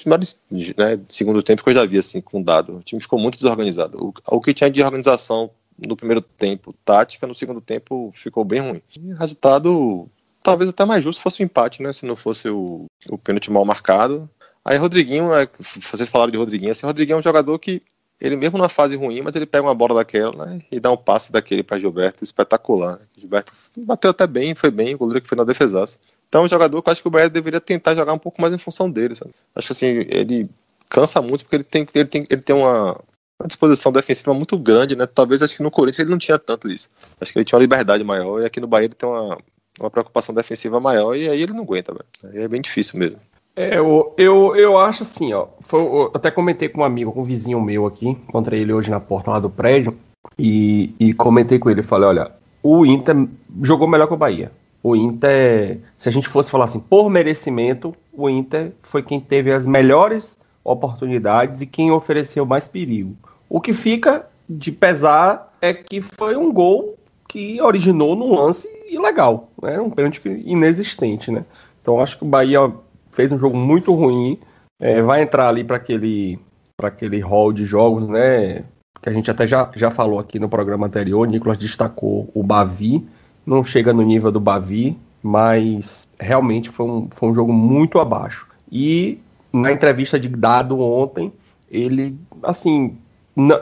[0.77, 2.77] né, segundo tempo que eu já vi assim com dado.
[2.77, 3.99] O time ficou muito desorganizado.
[4.03, 8.61] O, o que tinha de organização no primeiro tempo, tática, no segundo tempo ficou bem
[8.61, 8.83] ruim.
[8.95, 10.09] E resultado,
[10.47, 11.93] talvez até mais justo fosse o um empate, né?
[11.93, 14.31] Se não fosse o, o pênalti mal marcado.
[14.65, 15.49] Aí Rodriguinho, é,
[15.91, 17.83] vocês falaram de Rodriguinho, assim, Rodriguinho é um jogador que
[18.21, 20.97] ele mesmo na fase ruim, mas ele pega uma bola daquela né, e dá um
[20.97, 22.93] passe daquele para Gilberto espetacular.
[22.93, 23.07] Né?
[23.19, 25.99] Gilberto bateu até bem, foi bem, o goleiro que foi na defesaça.
[26.29, 28.41] Então, é um jogador que eu acho que o Bahia deveria tentar jogar um pouco
[28.41, 29.33] mais em função dele, sabe?
[29.55, 30.49] Acho que assim, ele
[30.89, 32.93] cansa muito porque ele tem, ele tem, ele tem uma,
[33.39, 35.07] uma disposição defensiva muito grande, né?
[35.07, 36.89] Talvez acho que no Corinthians ele não tinha tanto isso.
[37.21, 39.39] Acho que ele tinha uma liberdade maior e aqui no Bahia ele tem uma,
[39.79, 42.43] uma preocupação defensiva maior e aí ele não aguenta, velho.
[42.43, 43.19] É bem difícil mesmo.
[43.55, 45.47] É, eu, eu, eu acho assim, ó.
[45.61, 48.91] Foi, eu até comentei com um amigo, com um vizinho meu aqui, encontrei ele hoje
[48.91, 49.97] na porta lá do prédio,
[50.39, 53.27] e, e comentei com ele, falei, olha, o Inter
[53.63, 54.51] jogou melhor que o Bahia
[54.87, 59.53] o Inter, se a gente fosse falar assim, por merecimento, o Inter foi quem teve
[59.53, 63.17] as melhores oportunidades e quem ofereceu mais perigo.
[63.49, 66.97] O que fica de pesar é que foi um gol
[67.29, 69.81] que originou num lance ilegal, né?
[69.81, 71.45] Um pênalti inexistente, né?
[71.83, 72.73] Então acho que o Bahia
[73.13, 74.39] fez um jogo muito ruim,
[74.81, 76.39] é, vai entrar ali para aquele
[76.77, 78.65] para aquele hall de jogos, né?
[79.01, 82.43] Que a gente até já, já falou aqui no programa anterior, o Nicolas destacou o
[82.43, 83.07] Bavi,
[83.47, 88.47] não chega no nível do Bavi, mas realmente foi um, foi um jogo muito abaixo.
[88.71, 89.19] E
[89.53, 91.33] na entrevista de dado ontem,
[91.71, 92.97] ele, assim,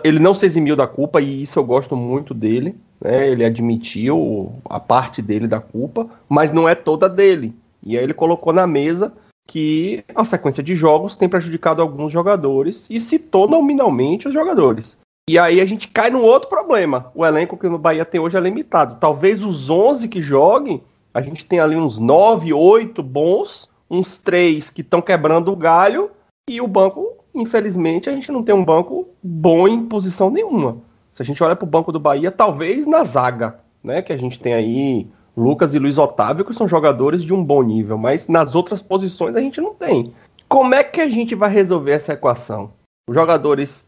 [0.03, 2.75] ele não se eximiu da culpa, e isso eu gosto muito dele.
[3.05, 3.29] Né?
[3.29, 7.55] Ele admitiu a parte dele da culpa, mas não é toda dele.
[7.83, 9.13] E aí ele colocou na mesa
[9.47, 14.97] que a sequência de jogos tem prejudicado alguns jogadores e citou nominalmente os jogadores.
[15.29, 17.11] E aí a gente cai num outro problema.
[17.15, 18.97] O elenco que no Bahia tem hoje é limitado.
[18.99, 24.71] Talvez os 11 que joguem, a gente tem ali uns 9, 8 bons, uns 3
[24.71, 26.11] que estão quebrando o galho,
[26.49, 30.79] e o banco, infelizmente, a gente não tem um banco bom em posição nenhuma.
[31.15, 34.03] Se a gente olha para o banco do Bahia, talvez na zaga, né?
[34.03, 37.63] Que a gente tem aí Lucas e Luiz Otávio, que são jogadores de um bom
[37.63, 40.13] nível, mas nas outras posições a gente não tem.
[40.49, 42.73] Como é que a gente vai resolver essa equação?
[43.09, 43.87] Os jogadores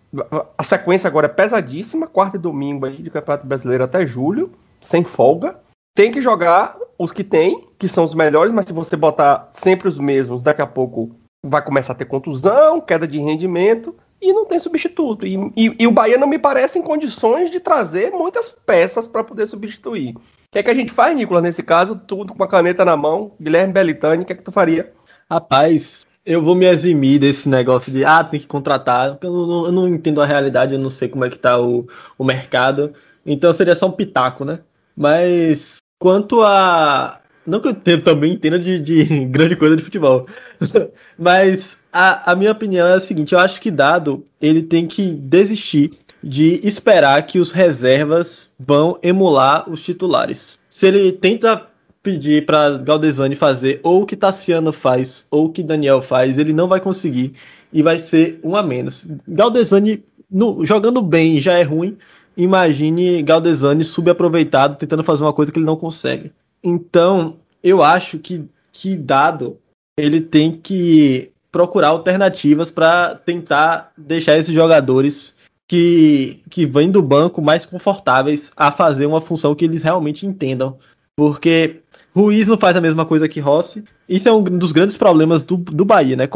[0.56, 5.04] a sequência agora é pesadíssima, quarta e domingo aí de Campeonato Brasileiro até julho, sem
[5.04, 5.56] folga.
[5.94, 9.88] Tem que jogar os que tem, que são os melhores, mas se você botar sempre
[9.88, 11.10] os mesmos, daqui a pouco
[11.44, 13.94] vai começar a ter contusão, queda de rendimento
[14.26, 15.26] e não tem substituto.
[15.26, 19.22] E, e, e o Bahia não me parece em condições de trazer muitas peças para
[19.22, 20.14] poder substituir.
[20.16, 22.00] O que é que a gente faz, Nicolas, nesse caso?
[22.06, 23.32] Tudo com a caneta na mão.
[23.40, 24.92] Guilherme Belitani, o que é que tu faria?
[25.30, 29.16] Rapaz, eu vou me eximir desse negócio de, ah, tem que contratar.
[29.22, 31.86] Eu não, eu não entendo a realidade, eu não sei como é que tá o,
[32.18, 32.92] o mercado.
[33.24, 34.60] Então seria só um pitaco, né?
[34.96, 37.20] Mas quanto a.
[37.46, 40.26] Não que eu também entenda de, de grande coisa de futebol.
[41.16, 45.10] Mas a, a minha opinião é a seguinte: eu acho que Dado ele tem que
[45.10, 50.58] desistir de esperar que os reservas vão emular os titulares.
[50.68, 51.66] Se ele tenta
[52.02, 56.52] pedir para Galdesani fazer ou o que Tassiano faz ou o que Daniel faz, ele
[56.52, 57.34] não vai conseguir
[57.72, 59.08] e vai ser um a menos.
[59.26, 61.96] Galdesani no, jogando bem já é ruim.
[62.36, 66.32] Imagine Galdesani subaproveitado tentando fazer uma coisa que ele não consegue.
[66.62, 69.58] Então, eu acho que, que dado
[69.96, 75.34] ele tem que procurar alternativas para tentar deixar esses jogadores
[75.66, 80.76] que, que vêm do banco mais confortáveis a fazer uma função que eles realmente entendam.
[81.16, 81.76] Porque
[82.14, 83.82] Ruiz não faz a mesma coisa que Rossi.
[84.06, 86.28] Isso é um dos grandes problemas do, do Bahia, né?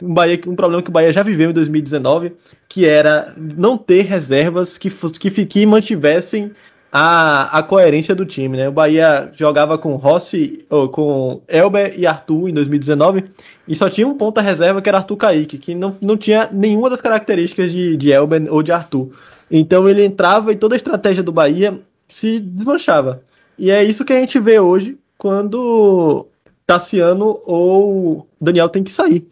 [0.00, 2.32] Um, Bahia, um problema que o Bahia já viveu em 2019,
[2.68, 6.52] que era não ter reservas que, que, que mantivessem
[6.92, 8.68] a, a coerência do time, né?
[8.68, 13.24] O Bahia jogava com Rossi, ou com Elber e Arthur em 2019
[13.68, 16.90] e só tinha um ponta reserva que era Arthur Kaique, que não, não tinha nenhuma
[16.90, 19.10] das características de, de Elber ou de Arthur.
[19.50, 23.22] Então ele entrava e toda a estratégia do Bahia se desmanchava.
[23.56, 26.26] E é isso que a gente vê hoje quando
[26.66, 29.26] Tassiano ou Daniel tem que sair.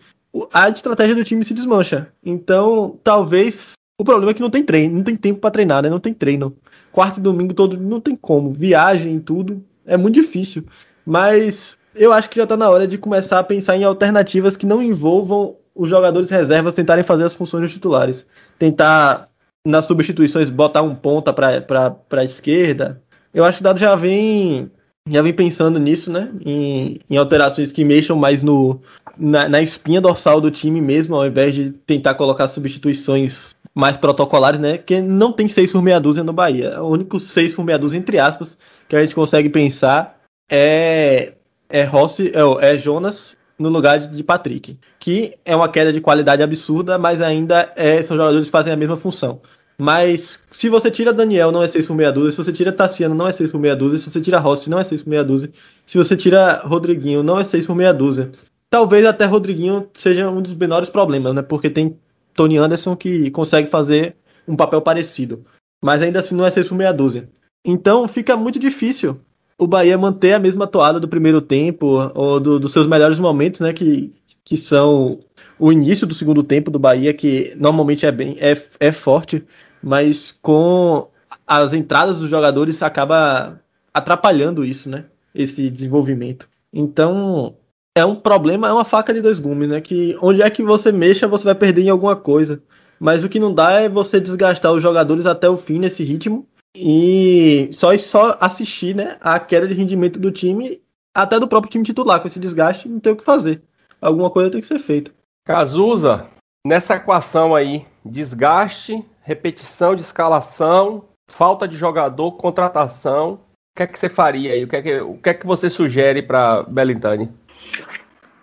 [0.52, 2.08] A estratégia do time se desmancha.
[2.22, 5.90] Então, talvez o problema é que não tem treino, não tem tempo para treinar, né?
[5.90, 6.54] Não tem treino.
[6.98, 8.50] Quarto e domingo todo não tem como.
[8.50, 10.64] Viagem e tudo é muito difícil.
[11.06, 14.66] Mas eu acho que já está na hora de começar a pensar em alternativas que
[14.66, 18.26] não envolvam os jogadores reservas tentarem fazer as funções dos titulares.
[18.58, 19.28] Tentar,
[19.64, 23.00] nas substituições, botar um ponta para a esquerda.
[23.32, 24.68] Eu acho que o Dado já vem
[25.08, 26.32] já vem pensando nisso, né?
[26.44, 28.80] Em, em alterações que mexam mais no,
[29.16, 34.58] na, na, espinha dorsal do time mesmo, ao invés de tentar colocar substituições mais protocolares,
[34.58, 34.76] né?
[34.76, 36.82] Que não tem seis por meia dúzia no Bahia.
[36.82, 40.18] O único seis por meia dúzia, entre aspas, que a gente consegue pensar
[40.50, 41.34] é,
[41.68, 46.00] é Rossi, é, é Jonas no lugar de, de, Patrick, que é uma queda de
[46.00, 49.40] qualidade absurda, mas ainda é, são jogadores que fazem a mesma função.
[49.80, 52.32] Mas se você tira Daniel, não é 6 por meia dúzia.
[52.32, 53.98] Se você tira Tassiano, não é 6 por meia dúzia.
[53.98, 55.52] Se você tira Rossi, não é 6 por meia dúzia.
[55.86, 58.32] Se você tira Rodriguinho, não é 6 por meia dúzia.
[58.68, 61.42] Talvez até Rodriguinho seja um dos menores problemas, né?
[61.42, 61.96] Porque tem
[62.38, 64.14] Tony Anderson que consegue fazer
[64.46, 65.44] um papel parecido.
[65.82, 67.28] Mas ainda assim não é 6 por meia dúzia.
[67.64, 69.20] Então fica muito difícil
[69.58, 73.60] o Bahia manter a mesma toada do primeiro tempo ou do, dos seus melhores momentos,
[73.60, 73.72] né?
[73.72, 75.18] Que, que são
[75.58, 79.44] o início do segundo tempo do Bahia, que normalmente é bem é, é forte
[79.82, 81.08] mas com
[81.46, 83.60] as entradas dos jogadores acaba
[83.92, 85.06] atrapalhando isso, né?
[85.34, 86.48] Esse desenvolvimento.
[86.72, 87.56] Então,
[87.98, 89.80] é um problema, é uma faca de dois gumes, né?
[89.80, 92.62] Que onde é que você mexa, você vai perder em alguma coisa.
[92.98, 96.46] Mas o que não dá é você desgastar os jogadores até o fim nesse ritmo
[96.76, 100.80] e só só assistir, né, a queda de rendimento do time,
[101.14, 103.62] até do próprio time titular com esse desgaste, não tem o que fazer.
[104.00, 105.10] Alguma coisa tem que ser feita.
[105.44, 106.26] Cazuza,
[106.66, 113.34] nessa equação aí, desgaste, repetição de escalação, falta de jogador, contratação.
[113.34, 114.64] O que é que você faria aí?
[114.64, 117.30] O que é que, o que, é que você sugere para Belintani?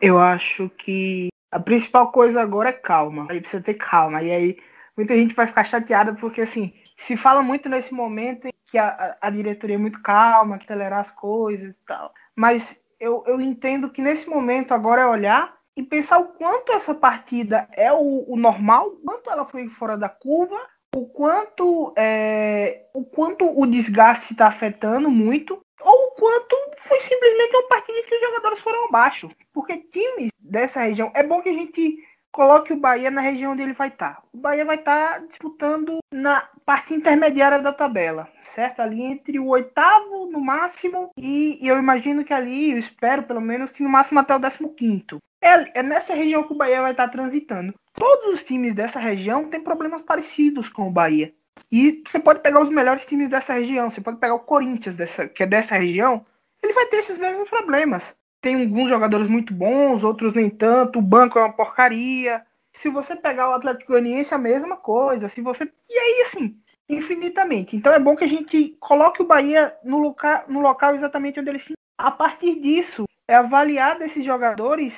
[0.01, 3.27] Eu acho que a principal coisa agora é calma.
[3.29, 4.21] Aí precisa ter calma.
[4.21, 4.57] E aí
[4.95, 9.29] muita gente vai ficar chateada porque assim se fala muito nesse momento que a, a
[9.29, 12.13] diretoria é muito calma, que acelerar as coisas e tal.
[12.35, 16.95] Mas eu, eu entendo que nesse momento agora é olhar e pensar o quanto essa
[16.95, 20.57] partida é o, o normal, quanto ela foi fora da curva
[20.95, 27.67] o quanto é, o quanto o desgaste está afetando muito ou quanto foi simplesmente uma
[27.67, 29.29] partida que os jogadores foram abaixo.
[29.53, 31.97] Porque times dessa região, é bom que a gente
[32.31, 34.15] coloque o Bahia na região onde ele vai estar.
[34.15, 34.23] Tá.
[34.33, 38.81] O Bahia vai estar tá disputando na parte intermediária da tabela, certo?
[38.81, 43.41] Ali entre o oitavo no máximo e, e eu imagino que ali, eu espero pelo
[43.41, 45.19] menos que no máximo até o décimo quinto.
[45.41, 48.99] É, é nessa região que o Bahia vai estar tá transitando todos os times dessa
[48.99, 51.33] região têm problemas parecidos com o Bahia.
[51.71, 55.27] E você pode pegar os melhores times dessa região, você pode pegar o Corinthians, dessa,
[55.27, 56.25] que é dessa região,
[56.63, 58.15] ele vai ter esses mesmos problemas.
[58.41, 62.45] Tem alguns jogadores muito bons, outros nem tanto, o banco é uma porcaria.
[62.73, 65.29] Se você pegar o Atlético Goianiense, a mesma coisa.
[65.29, 65.71] Se você.
[65.89, 67.75] E aí, assim, infinitamente.
[67.75, 71.49] Então é bom que a gente coloque o Bahia no local, no local exatamente onde
[71.49, 71.73] ele se.
[71.97, 74.93] A partir disso, é avaliar desses jogadores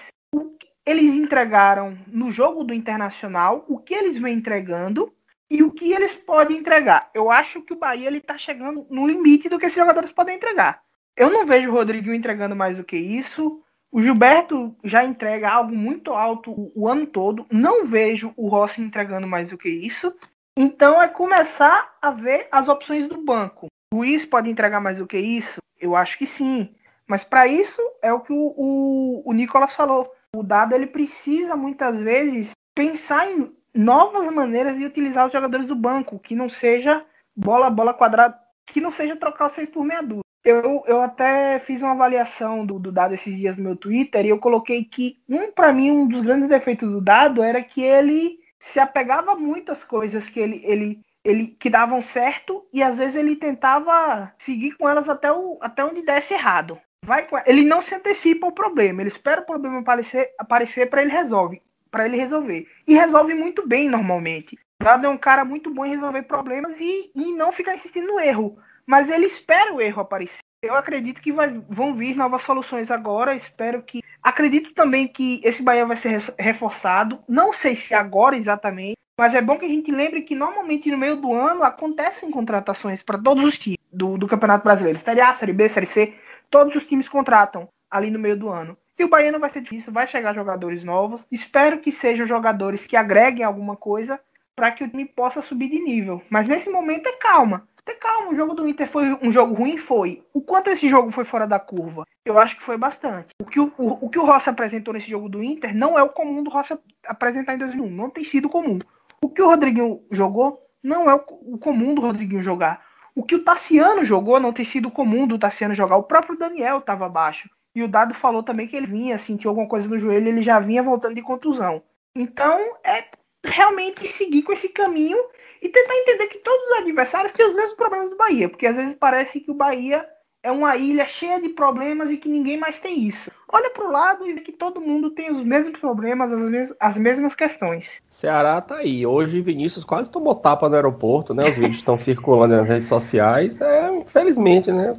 [0.87, 5.13] eles entregaram no jogo do Internacional, o que eles vêm entregando
[5.49, 7.09] e o que eles podem entregar.
[7.13, 10.35] Eu acho que o Bahia ele tá chegando no limite do que esses jogadores podem
[10.35, 10.81] entregar.
[11.15, 13.61] Eu não vejo o Rodrigo entregando mais do que isso.
[13.91, 17.45] O Gilberto já entrega algo muito alto o, o ano todo.
[17.49, 20.13] Não vejo o Rossi entregando mais do que isso.
[20.55, 23.67] Então é começar a ver as opções do banco.
[23.93, 25.59] O Luiz pode entregar mais do que isso?
[25.79, 26.75] Eu acho que sim.
[27.07, 30.11] Mas para isso é o que o, o, o Nicolas falou.
[30.35, 35.75] O dado ele precisa muitas vezes pensar em novas maneiras de utilizar os jogadores do
[35.75, 40.21] banco, que não seja bola, bola quadrada, que não seja trocar 6 por meia dúzia.
[40.43, 44.29] Eu, eu até fiz uma avaliação do, do dado esses dias no meu Twitter e
[44.29, 48.39] eu coloquei que, um para mim, um dos grandes defeitos do dado era que ele
[48.57, 53.15] se apegava muito às coisas que ele, ele, ele que davam certo e às vezes
[53.15, 56.79] ele tentava seguir com elas até, o, até onde desse errado.
[57.05, 61.11] Vai, ele não se antecipa ao problema, ele espera o problema aparecer aparecer para ele
[61.11, 62.67] resolve, para ele resolver.
[62.87, 64.57] E resolve muito bem normalmente.
[64.81, 68.19] Dado é um cara muito bom em resolver problemas e, e não ficar insistindo no
[68.19, 68.57] erro.
[68.85, 70.39] Mas ele espera o erro aparecer.
[70.61, 73.35] Eu acredito que vai, vão vir novas soluções agora.
[73.35, 74.01] Espero que.
[74.23, 77.19] Acredito também que esse Bahia vai ser reforçado.
[77.27, 78.95] Não sei se agora exatamente.
[79.19, 83.01] Mas é bom que a gente lembre que normalmente no meio do ano acontecem contratações
[83.01, 84.99] para todos os times do, do Campeonato Brasileiro.
[84.99, 86.13] Série A, Série B, Série C.
[86.49, 88.77] Todos os times contratam ali no meio do ano.
[88.97, 91.25] E o Bahia não vai ser difícil, vai chegar jogadores novos.
[91.31, 94.19] Espero que sejam jogadores que agreguem alguma coisa
[94.55, 96.21] para que o time possa subir de nível.
[96.29, 99.77] Mas nesse momento é calma ter calma, o jogo do Inter foi um jogo ruim?
[99.77, 100.21] Foi.
[100.33, 102.05] O quanto esse jogo foi fora da curva?
[102.25, 103.29] Eu acho que foi bastante.
[103.41, 106.03] O que o, o, o que o Rossi apresentou nesse jogo do Inter não é
[106.03, 107.89] o comum do Rossi apresentar em 2001.
[107.89, 108.77] Não tem sido comum.
[109.21, 111.21] O que o Rodriguinho jogou não é o,
[111.53, 112.85] o comum do Rodriguinho jogar.
[113.15, 115.95] O que o Tassiano jogou não tem sido comum do Tassiano jogar.
[115.95, 117.49] O próprio Daniel estava abaixo.
[117.77, 120.59] E o Dado falou também que ele vinha, sentiu alguma coisa no joelho, ele já
[120.59, 121.79] vinha voltando de contusão.
[122.15, 123.03] Então, é
[123.45, 125.19] realmente seguir com esse caminho
[125.61, 128.75] e tentar entender que todos os adversários têm os mesmos problemas do Bahia, porque às
[128.75, 130.03] vezes parece que o Bahia
[130.41, 133.29] é uma ilha cheia de problemas e que ninguém mais tem isso.
[133.47, 136.73] Olha para o lado e vê que todo mundo tem os mesmos problemas, as, mes
[136.79, 137.87] as mesmas questões.
[138.09, 139.05] Ceará tá aí.
[139.05, 141.47] Hoje Vinícius quase tomou tapa no aeroporto, né?
[141.47, 143.61] Os vídeos estão circulando nas redes sociais.
[143.61, 144.97] É, infelizmente, né?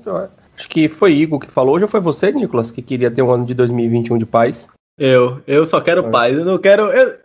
[0.59, 1.77] Acho que foi Igor que falou.
[1.77, 4.66] Hoje ou foi você, Nicolas, que queria ter um ano de 2021 de paz?
[4.99, 6.37] Eu, eu só quero paz.
[6.37, 6.90] Eu não quero.
[6.90, 7.16] Eu,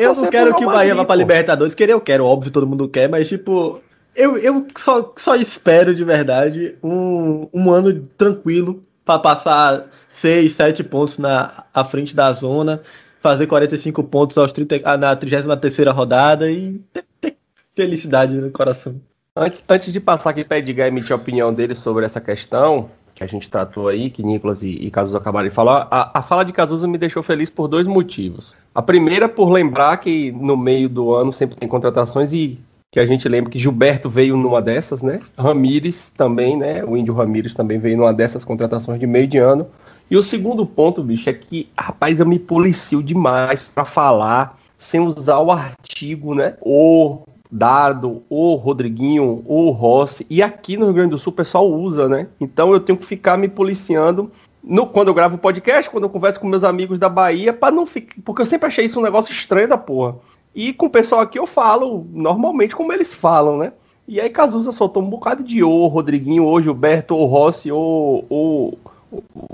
[0.00, 1.74] eu não quero que o Bahia vá pra Libertadores.
[1.74, 3.80] Querer eu quero, óbvio, todo mundo quer, mas tipo.
[4.14, 9.86] Eu, eu só, só espero de verdade um, um ano tranquilo para passar
[10.20, 12.82] 6, 7 pontos na à frente da zona,
[13.22, 17.36] fazer 45 pontos aos 30, na 33 rodada e ter, ter,
[17.74, 19.00] felicidade no coração.
[19.34, 23.24] Antes, antes de passar aqui para Edgar emitir a opinião dele sobre essa questão, que
[23.24, 26.44] a gente tratou aí, que Nicolas e, e Cazuza acabaram de falar, a, a fala
[26.44, 28.54] de Cazuza me deixou feliz por dois motivos.
[28.74, 33.06] A primeira, por lembrar que no meio do ano sempre tem contratações e que a
[33.06, 35.20] gente lembra que Gilberto veio numa dessas, né?
[35.34, 36.84] Ramires também, né?
[36.84, 39.66] O Índio Ramires também veio numa dessas contratações de meio de ano.
[40.10, 45.00] E o segundo ponto, bicho, é que, rapaz, eu me policio demais para falar sem
[45.00, 46.54] usar o artigo, né?
[46.60, 50.26] O Dado, o Rodriguinho, o Rossi.
[50.30, 52.28] E aqui no Rio Grande do Sul o pessoal usa, né?
[52.40, 54.32] Então eu tenho que ficar me policiando
[54.64, 57.84] no, quando eu gravo podcast, quando eu converso com meus amigos da Bahia, para não
[57.84, 58.14] ficar.
[58.24, 60.16] Porque eu sempre achei isso um negócio estranho da porra.
[60.54, 63.74] E com o pessoal aqui eu falo normalmente como eles falam, né?
[64.08, 68.78] E aí Cazuza soltou um bocado de o Rodriguinho, ou Gilberto, ou Rossi, ou, ou,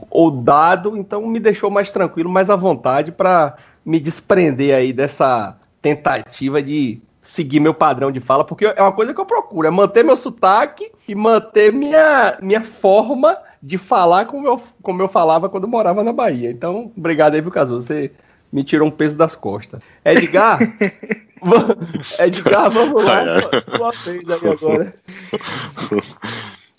[0.09, 5.59] ou Dado, então me deixou mais tranquilo, mais à vontade para me desprender aí dessa
[5.83, 9.71] tentativa de seguir meu padrão de fala, porque é uma coisa que eu procuro, é
[9.71, 15.49] manter meu sotaque e manter minha, minha forma de falar como eu, como eu falava
[15.49, 16.51] quando morava na Bahia.
[16.51, 17.81] Então, obrigado aí, viu, Caso?
[17.81, 18.11] Você
[18.51, 19.83] me tirou um peso das costas.
[20.03, 20.59] Edgar,
[22.19, 24.95] Edgar, vamos lá, tua vez aí agora.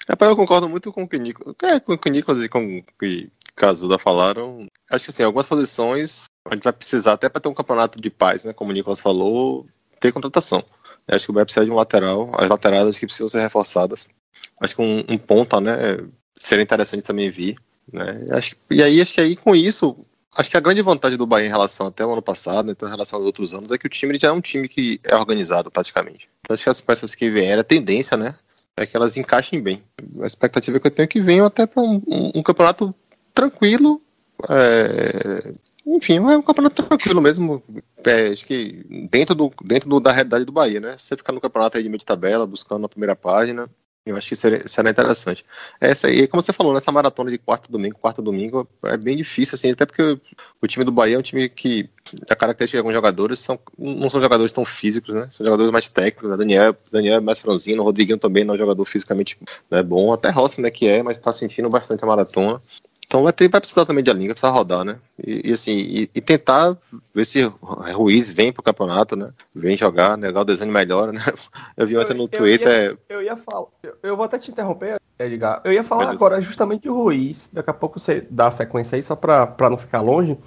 [0.07, 2.79] É, eu concordo muito com o que o Nicolas, é, com o Nicolas e com
[2.79, 4.65] o que Casuda falaram.
[4.89, 8.09] Acho que assim, algumas posições a gente vai precisar, até para ter um campeonato de
[8.09, 8.53] paz, né?
[8.53, 9.67] Como o Nicolas falou,
[9.99, 10.63] ter contratação.
[11.07, 14.07] Eu acho que o Bahia precisa de um lateral, as laterais que precisam ser reforçadas.
[14.61, 15.97] Acho que um, um ponta, né,
[16.37, 17.57] seria interessante também vir.
[17.91, 18.27] Né?
[18.31, 19.97] Acho, e aí, acho que aí com isso,
[20.35, 22.87] acho que a grande vantagem do Bahia em relação até o ano passado, né, então,
[22.87, 25.15] em relação aos outros anos, é que o time já é um time que é
[25.15, 26.29] organizado taticamente.
[26.41, 28.35] Então, acho que as peças que vieram, a tendência, né,
[28.77, 29.83] é que elas encaixem bem.
[30.21, 32.93] A expectativa que eu tenho é que venham até para um, um, um, campeonato
[33.33, 34.01] tranquilo,
[34.49, 35.53] é,
[35.95, 37.63] enfim, é um campeonato tranquilo mesmo.
[38.05, 40.95] É, acho que dentro, do, dentro do, da realidade do Bahia, né?
[40.97, 43.69] Você ficar no campeonato aí de meio de tabela, buscando a primeira página.
[44.05, 45.45] Eu acho que seria, seria interessante.
[45.79, 49.55] Essa aí, como você falou, nessa maratona de quarto domingo, quarto domingo, é bem difícil,
[49.55, 50.19] assim, até porque o,
[50.61, 51.89] o time do Bahia é um time que
[52.29, 55.27] a característica de alguns jogadores são, não são jogadores tão físicos, né?
[55.31, 56.29] São jogadores mais técnicos.
[56.29, 56.37] Né?
[56.37, 59.37] Daniel, Daniel é mais franzino, o Rodriguinho também não é um jogador fisicamente
[59.69, 60.11] né, bom.
[60.13, 62.59] Até Rossi, né, que é, mas está sentindo bastante a maratona.
[63.09, 64.99] Então vai, ter, vai precisar também de Alinga, precisa rodar, né?
[65.25, 66.77] E, e assim, e, e, tentar
[67.11, 67.41] ver se
[67.91, 69.31] Ruiz vem pro campeonato, né?
[69.53, 70.29] Vem jogar, né?
[70.29, 71.19] O desenho melhora, né?
[71.75, 72.91] Eu vi ontem no eu, Twitter.
[72.91, 75.59] Ia, eu ia falar, eu, eu, vou até te interromper, Edgar.
[75.63, 77.49] Eu ia falar agora justamente de Ruiz.
[77.51, 80.37] Daqui a pouco você dá a sequência aí, só para não ficar longe.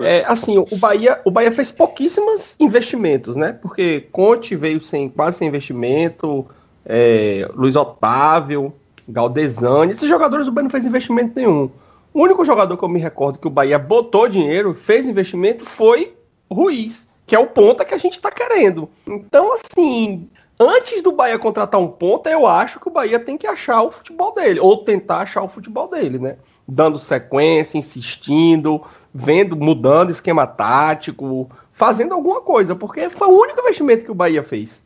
[0.00, 3.52] É, assim, o Bahia, o Bahia fez pouquíssimos investimentos, né?
[3.52, 6.44] Porque Conte veio sem quase sem investimento,
[6.84, 8.74] é, Luiz Otávio,
[9.08, 11.70] Galdesani, esses jogadores o Bahia não fez investimento nenhum.
[12.12, 16.16] O único jogador que eu me recordo que o Bahia botou dinheiro, fez investimento, foi
[16.50, 18.90] Ruiz, que é o ponta que a gente está querendo.
[19.06, 23.46] Então, assim, antes do Bahia contratar um ponta, eu acho que o Bahia tem que
[23.46, 26.36] achar o futebol dele, ou tentar achar o futebol dele, né?
[26.66, 28.82] Dando sequência, insistindo,
[29.14, 34.42] vendo, mudando esquema tático, fazendo alguma coisa, porque foi o único investimento que o Bahia
[34.42, 34.82] fez.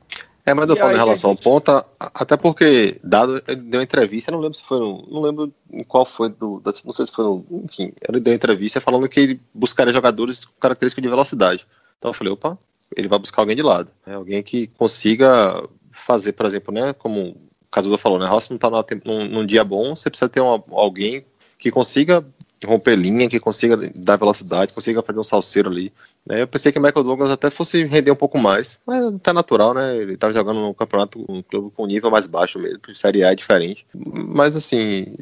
[0.46, 1.46] É, mas eu falo em relação gente...
[1.46, 6.04] ao ponta, até porque Dado deu entrevista, não lembro se foi não lembro em qual
[6.04, 9.92] foi do, não sei se foi no, enfim, ele deu entrevista falando que ele buscaria
[9.92, 11.66] jogadores com característica de velocidade.
[11.98, 12.58] Então eu falei, opa,
[12.94, 17.30] ele vai buscar alguém de lado, né, alguém que consiga fazer, por exemplo, né, como
[17.30, 17.36] o
[17.70, 18.68] Casuda falou, né, Rossi não está
[19.02, 21.24] num, num, dia bom, você precisa ter uma, alguém
[21.58, 22.22] que consiga
[22.64, 25.92] romper linha, que consiga dar velocidade, consiga fazer um salseiro ali.
[26.26, 26.42] Né?
[26.42, 29.74] Eu pensei que o Michael Douglas até fosse render um pouco mais, mas tá natural,
[29.74, 29.96] né?
[29.96, 33.34] Ele tava jogando no campeonato, um clube com nível mais baixo mesmo, Série A é
[33.34, 33.86] diferente.
[33.94, 35.14] Mas assim,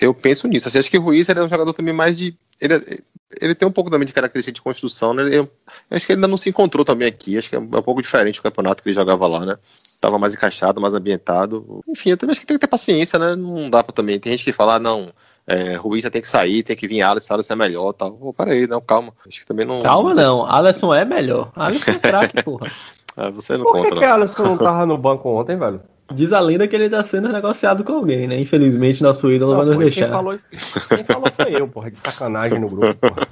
[0.00, 0.68] eu penso nisso.
[0.68, 2.36] Assim, acho que o Ruiz é um jogador também mais de.
[2.60, 3.02] Ele,
[3.40, 5.24] ele tem um pouco também de característica de construção, né?
[5.32, 5.50] Eu,
[5.90, 7.38] acho que ele ainda não se encontrou também aqui.
[7.38, 9.56] Acho que é um pouco diferente do campeonato que ele jogava lá, né?
[9.98, 11.82] Tava mais encaixado, mais ambientado.
[11.88, 13.34] Enfim, eu também acho que tem que ter paciência, né?
[13.34, 14.20] Não dá pra também.
[14.20, 15.10] Tem gente que fala, ah, não
[15.46, 18.12] é, Ruiz tem que sair, tem que vir Alisson, Alisson é melhor tal.
[18.12, 19.12] Pô, peraí, não, calma.
[19.26, 19.82] Acho que também não.
[19.82, 21.50] Calma não, Alisson é melhor.
[21.56, 22.70] Alisson é craque, porra.
[23.16, 25.80] Ah, você não Por conta, que, que Alisson não tava no banco ontem, velho?
[26.12, 28.38] Diz a lenda que ele tá sendo negociado com alguém, né?
[28.40, 30.06] Infelizmente, nosso ídolo não, vai nos pô, deixar.
[30.06, 30.38] Quem falou,
[30.88, 32.94] quem falou foi eu, porra, de sacanagem no grupo.
[32.94, 33.26] Porra.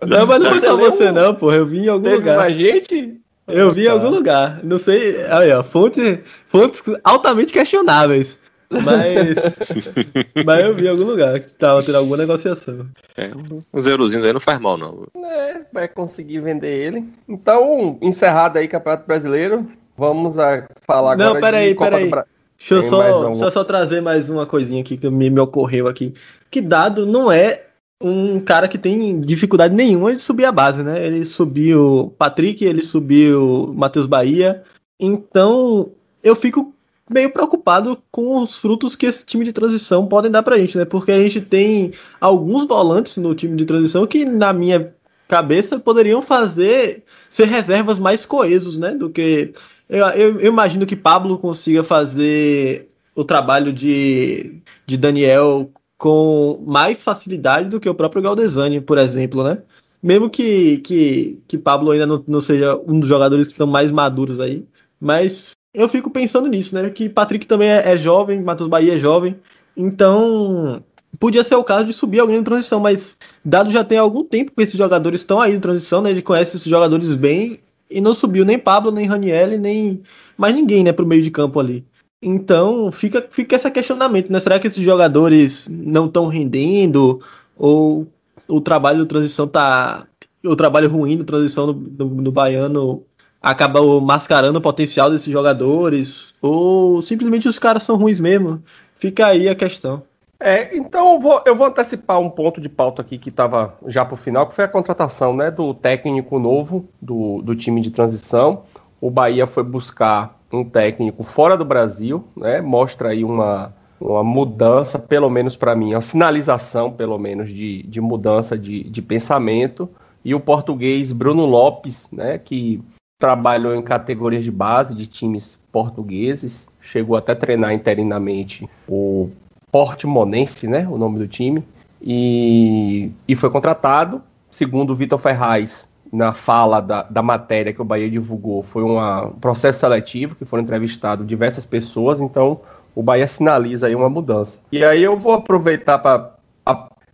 [0.06, 1.56] Não, mas não foi só você, não, porra.
[1.56, 2.36] Eu vi em algum Teve lugar.
[2.38, 3.20] Mais gente?
[3.46, 4.60] Eu vi em algum lugar.
[4.62, 5.22] Não sei.
[5.24, 8.38] Aí, ó, fontes, fontes altamente questionáveis.
[8.70, 12.86] Mas, mas eu vi em algum lugar que tava tendo alguma negociação.
[13.16, 13.30] É,
[13.74, 15.06] uns eurozinhos aí não faz mal, não.
[15.24, 17.04] É, vai conseguir vender ele.
[17.28, 22.04] Então, encerrado aí Campeonato Brasileiro, vamos a falar não, agora peraí, de Copa peraí.
[22.04, 22.30] do Brasil.
[22.58, 23.34] Deixa eu só, um...
[23.34, 26.14] só, só trazer mais uma coisinha aqui que me, me ocorreu aqui.
[26.50, 27.64] Que Dado não é
[28.02, 31.04] um cara que tem dificuldade nenhuma de subir a base, né?
[31.06, 34.62] Ele subiu Patrick, ele subiu Matheus Bahia.
[34.98, 35.90] Então,
[36.22, 36.74] eu fico
[37.10, 40.84] meio preocupado com os frutos que esse time de transição podem dar pra gente, né?
[40.84, 44.94] Porque a gente tem alguns volantes no time de transição que, na minha
[45.28, 48.92] cabeça, poderiam fazer ser reservas mais coesos, né?
[48.92, 49.52] Do que.
[49.88, 57.02] Eu, eu, eu imagino que Pablo consiga fazer o trabalho de, de Daniel com mais
[57.02, 59.62] facilidade do que o próprio Galdesani, por exemplo, né?
[60.02, 63.90] Mesmo que, que, que Pablo ainda não, não seja um dos jogadores que estão mais
[63.90, 64.64] maduros aí,
[64.98, 66.90] mas eu fico pensando nisso, né?
[66.90, 69.36] Que Patrick também é, é jovem, Matheus Bahia é jovem.
[69.76, 70.82] Então,
[71.18, 74.52] podia ser o caso de subir alguém em transição, mas dado já tem algum tempo
[74.54, 76.10] que esses jogadores estão aí em transição, né?
[76.10, 80.02] Ele conhece esses jogadores bem e não subiu nem Pablo, nem Raniel, nem
[80.36, 81.84] mais ninguém, né, pro meio de campo ali.
[82.22, 84.40] Então, fica, fica esse questionamento, né?
[84.40, 87.20] Será que esses jogadores não estão rendendo
[87.56, 88.06] ou
[88.48, 90.06] o trabalho de transição tá
[90.44, 93.04] o trabalho ruim de transição no, no, no baiano
[93.42, 98.62] acaba mascarando o potencial desses jogadores, ou simplesmente os caras são ruins mesmo.
[98.96, 100.02] Fica aí a questão.
[100.38, 104.04] É, então eu vou, eu vou antecipar um ponto de pauta aqui que estava já
[104.04, 107.90] para o final, que foi a contratação né, do técnico novo do, do time de
[107.90, 108.62] transição.
[109.00, 114.98] O Bahia foi buscar um técnico fora do Brasil, né, mostra aí uma, uma mudança,
[114.98, 119.90] pelo menos para mim, uma sinalização, pelo menos, de, de mudança de, de pensamento.
[120.24, 122.82] E o português Bruno Lopes, né, que
[123.20, 129.30] trabalhou em categorias de base de times portugueses, chegou até a treinar interinamente o
[129.70, 131.62] Portimonense, né, o nome do time,
[132.02, 137.84] e, e foi contratado, segundo o Vitor Ferraz, na fala da, da matéria que o
[137.84, 142.62] Bahia divulgou, foi uma, um processo seletivo, que foram entrevistados diversas pessoas, então
[142.96, 144.58] o Bahia sinaliza aí uma mudança.
[144.72, 146.32] E aí eu vou aproveitar para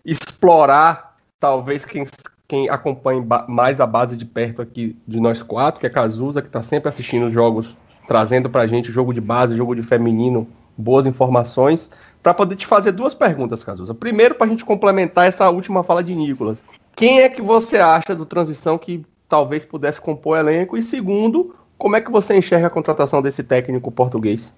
[0.04, 2.07] explorar, talvez, quem
[2.49, 6.49] quem acompanha mais a base de perto aqui de nós quatro, que é Cazuza, que
[6.49, 7.76] está sempre assistindo jogos,
[8.07, 11.90] trazendo para a gente jogo de base, jogo de feminino boas informações,
[12.22, 13.94] para poder te fazer duas perguntas, Cazuza.
[13.94, 16.59] Primeiro, para a gente complementar essa última fala de Nicolas.
[16.94, 20.76] Quem é que você acha do transição que talvez pudesse compor elenco?
[20.76, 24.53] E segundo, como é que você enxerga a contratação desse técnico português?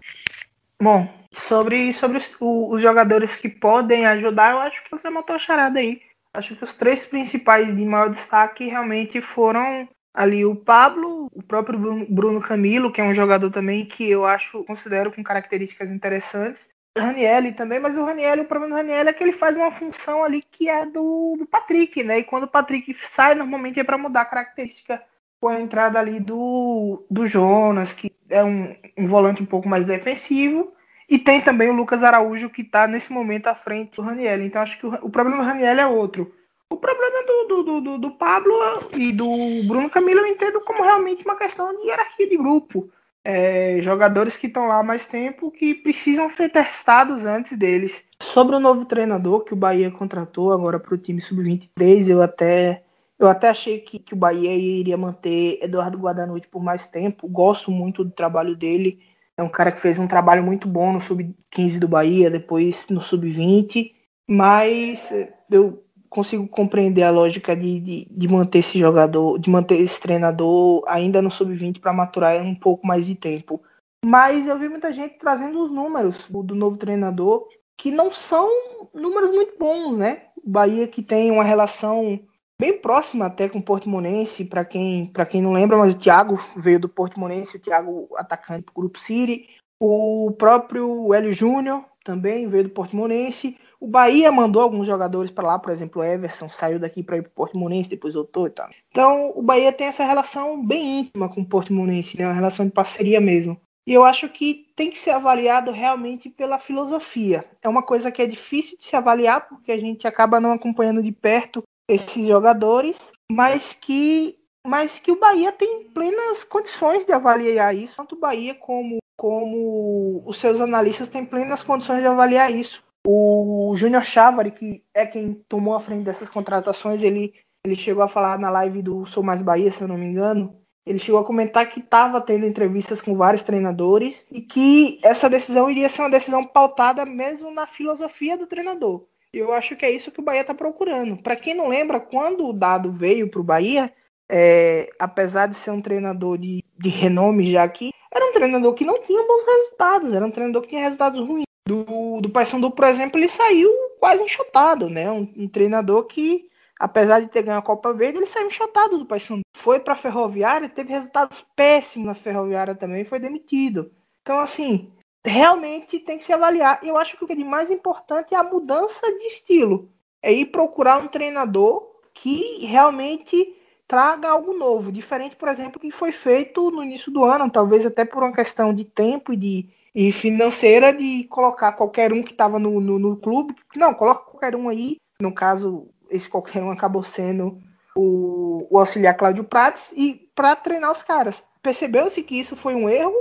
[0.81, 5.39] Bom, sobre, sobre os, os jogadores que podem ajudar, eu acho que você matou a
[5.39, 6.01] charada aí.
[6.33, 11.79] Acho que os três principais de maior destaque realmente foram ali o Pablo, o próprio
[12.09, 16.69] Bruno Camilo, que é um jogador também que eu acho, considero com características interessantes.
[16.97, 19.71] O Ranielli também, mas o Ranielli, o problema do Ranielli é que ele faz uma
[19.71, 22.19] função ali que é do, do Patrick, né?
[22.19, 25.01] E quando o Patrick sai, normalmente é para mudar a característica
[25.41, 29.87] com a entrada ali do, do Jonas, que é um, um volante um pouco mais
[29.87, 30.73] defensivo.
[31.09, 34.43] E tem também o Lucas Araújo, que está nesse momento à frente do Raniel.
[34.43, 36.35] Então acho que o, o problema do Raniel é outro.
[36.71, 38.55] O problema do, do, do, do, Pablo
[38.95, 39.27] e do
[39.65, 42.91] Bruno Camilo eu entendo como realmente uma questão de hierarquia de grupo.
[43.25, 48.05] É, jogadores que estão lá há mais tempo que precisam ser testados antes deles.
[48.21, 52.83] Sobre o novo treinador que o Bahia contratou agora para o time sub-23, eu até
[53.19, 57.29] eu até achei que, que o Bahia iria manter Eduardo Guadagnute por mais tempo.
[57.29, 59.01] Gosto muito do trabalho dele.
[59.39, 63.01] É um cara que fez um trabalho muito bom no sub-15 do Bahia, depois no
[63.01, 63.93] sub-20.
[64.29, 65.09] Mas
[65.49, 70.83] eu consigo compreender a lógica de, de, de, manter esse jogador, de manter esse treinador
[70.89, 73.63] ainda no sub-20 para maturar um pouco mais de tempo.
[74.05, 78.51] Mas eu vi muita gente trazendo os números do, do novo treinador que não são
[78.93, 80.23] números muito bons, né?
[80.45, 82.19] O Bahia que tem uma relação
[82.61, 86.81] bem próxima até com o Portimonense, para quem, quem não lembra, mas o Thiago veio
[86.81, 89.49] do Portimonense, o Thiago atacante do Grupo City,
[89.81, 95.59] o próprio Hélio Júnior também veio do Portimonense, o Bahia mandou alguns jogadores para lá,
[95.59, 98.69] por exemplo, o Everson saiu daqui para ir para o Portimonense, depois voltou e tal.
[98.91, 102.27] Então, o Bahia tem essa relação bem íntima com o Portimonense, né?
[102.27, 103.61] uma relação de parceria mesmo.
[103.87, 107.45] E eu acho que tem que ser avaliado realmente pela filosofia.
[107.63, 111.03] É uma coisa que é difícil de se avaliar porque a gente acaba não acompanhando
[111.03, 112.99] de perto esses jogadores,
[113.31, 114.37] mas que
[114.67, 120.23] mas que o Bahia tem plenas condições de avaliar isso, tanto o Bahia como como
[120.25, 122.85] os seus analistas têm plenas condições de avaliar isso.
[123.05, 127.35] O Júnior Chávari, que é quem tomou a frente dessas contratações, ele,
[127.65, 130.55] ele chegou a falar na live do Sou Mais Bahia, se eu não me engano.
[130.87, 135.69] Ele chegou a comentar que estava tendo entrevistas com vários treinadores e que essa decisão
[135.69, 139.05] iria ser uma decisão pautada mesmo na filosofia do treinador.
[139.33, 141.17] Eu acho que é isso que o Bahia está procurando.
[141.23, 143.93] Para quem não lembra, quando o Dado veio para o Bahia,
[144.29, 148.85] é, apesar de ser um treinador de, de renome já aqui, era um treinador que
[148.85, 151.45] não tinha bons resultados, era um treinador que tinha resultados ruins.
[151.67, 153.71] Do, do Paysandu, por exemplo, ele saiu
[154.01, 155.11] quase enxotado, né?
[155.11, 156.49] Um, um, treinador que,
[156.81, 159.43] apesar de ter ganho a Copa Verde, ele saiu enxotado do Paysandu.
[159.55, 163.93] Foi para a Ferroviária, teve resultados péssimos na Ferroviária também, foi demitido.
[164.23, 164.91] Então, assim,
[165.25, 166.81] realmente tem que se avaliar.
[166.83, 169.91] Eu acho que o que é de mais importante é a mudança de estilo.
[170.23, 173.55] É ir procurar um treinador que realmente
[173.87, 178.05] traga algo novo, diferente, por exemplo, que foi feito no início do ano, talvez até
[178.05, 182.59] por uma questão de tempo e de e financeira de colocar qualquer um que estava
[182.59, 183.57] no, no, no, clube.
[183.75, 184.97] Não, coloca qualquer um aí.
[185.21, 187.59] No caso, esse qualquer um acabou sendo
[187.97, 191.43] o, o auxiliar Cláudio Prates e para treinar os caras.
[191.61, 193.17] Percebeu-se que isso foi um erro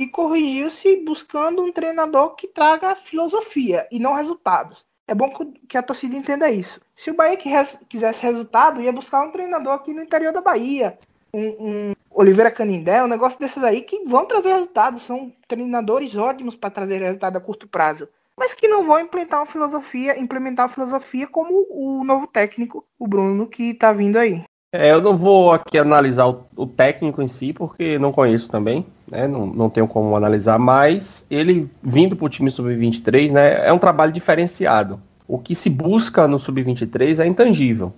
[0.00, 4.82] e corrigiu-se buscando um treinador que traga filosofia e não resultados.
[5.06, 5.28] É bom
[5.68, 6.80] que a torcida entenda isso.
[6.96, 10.98] Se o Bahia quisesse resultado, ia buscar um treinador aqui no interior da Bahia,
[11.34, 15.02] um, um Oliveira Canindé, um negócio desses aí que vão trazer resultados.
[15.02, 18.08] São treinadores ótimos para trazer resultado a curto prazo.
[18.38, 23.06] Mas que não vão implementar uma filosofia, implementar uma filosofia como o novo técnico, o
[23.06, 24.42] Bruno, que está vindo aí.
[24.72, 28.86] É, eu não vou aqui analisar o, o, técnico em si, porque não conheço também,
[29.10, 29.26] né?
[29.26, 33.66] Não, não tenho como analisar, mas ele vindo para o time sub-23, né?
[33.66, 35.00] É um trabalho diferenciado.
[35.26, 37.92] O que se busca no sub-23 é intangível.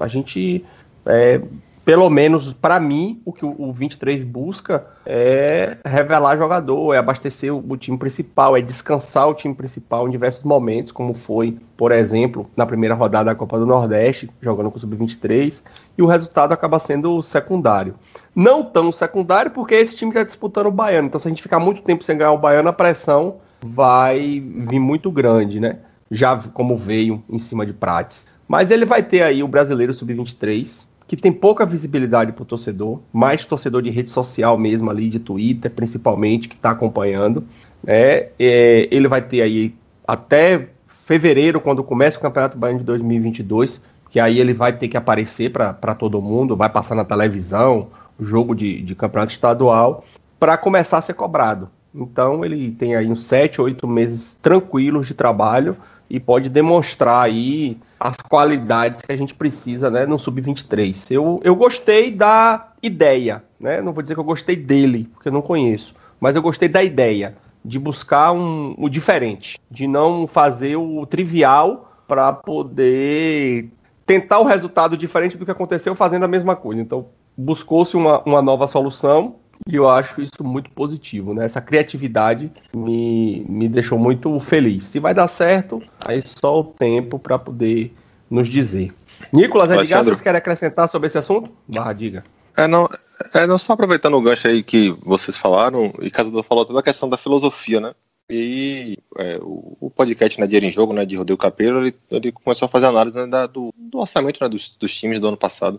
[0.00, 0.64] A gente
[1.06, 1.40] é,
[1.84, 7.76] pelo menos para mim, o que o 23 busca é revelar jogador, é abastecer o,
[7.76, 12.64] time principal, é descansar o time principal em diversos momentos, como foi, por exemplo, na
[12.64, 15.62] primeira rodada da Copa do Nordeste, jogando com o Sub-23,
[15.98, 17.96] e o resultado acaba sendo secundário.
[18.34, 21.58] Não tão secundário, porque esse time está disputando o Baiano, então se a gente ficar
[21.58, 25.78] muito tempo sem ganhar o Baiano, a pressão vai vir muito grande, né?
[26.10, 28.26] Já como veio em cima de Prates.
[28.46, 30.86] Mas ele vai ter aí o Brasileiro Sub-23,
[31.16, 35.20] que tem pouca visibilidade para o torcedor, mais torcedor de rede social mesmo ali, de
[35.20, 37.44] Twitter principalmente, que está acompanhando.
[37.84, 38.28] Né?
[38.38, 39.74] É, ele vai ter aí
[40.08, 44.96] até fevereiro, quando começa o Campeonato Baiano de 2022, que aí ele vai ter que
[44.96, 47.88] aparecer para todo mundo, vai passar na televisão,
[48.18, 50.06] jogo de, de campeonato estadual,
[50.40, 51.68] para começar a ser cobrado.
[51.94, 55.76] Então ele tem aí uns 7, 8 meses tranquilos de trabalho
[56.08, 61.08] e pode demonstrar aí as qualidades que a gente precisa né, no Sub-23.
[61.12, 63.80] Eu, eu gostei da ideia, né?
[63.80, 66.82] Não vou dizer que eu gostei dele, porque eu não conheço, mas eu gostei da
[66.82, 73.70] ideia de buscar um, o diferente, de não fazer o trivial para poder
[74.04, 76.82] tentar o resultado diferente do que aconteceu fazendo a mesma coisa.
[76.82, 79.36] Então, buscou-se uma, uma nova solução
[79.68, 81.44] e eu acho isso muito positivo, né?
[81.44, 84.84] Essa criatividade me, me deixou muito feliz.
[84.84, 87.94] Se vai dar certo, aí só o tempo para poder
[88.30, 88.92] nos dizer.
[89.32, 91.50] Nicolas, Edgar, vocês querem acrescentar sobre esse assunto?
[91.68, 92.24] Barra, diga.
[92.56, 92.88] É, não,
[93.34, 96.82] é, não só aproveitando o gancho aí que vocês falaram, e Casuda falou toda a
[96.82, 97.94] questão da filosofia, né?
[98.30, 102.32] E é, o, o, podcast né, Dinheiro em Jogo, né, de Rodrigo Capello, ele, ele
[102.32, 105.36] começou a fazer análise né, da, do, do, orçamento né, dos, dos, times do ano
[105.36, 105.78] passado.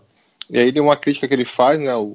[0.50, 2.06] E aí uma crítica que ele faz né, ao,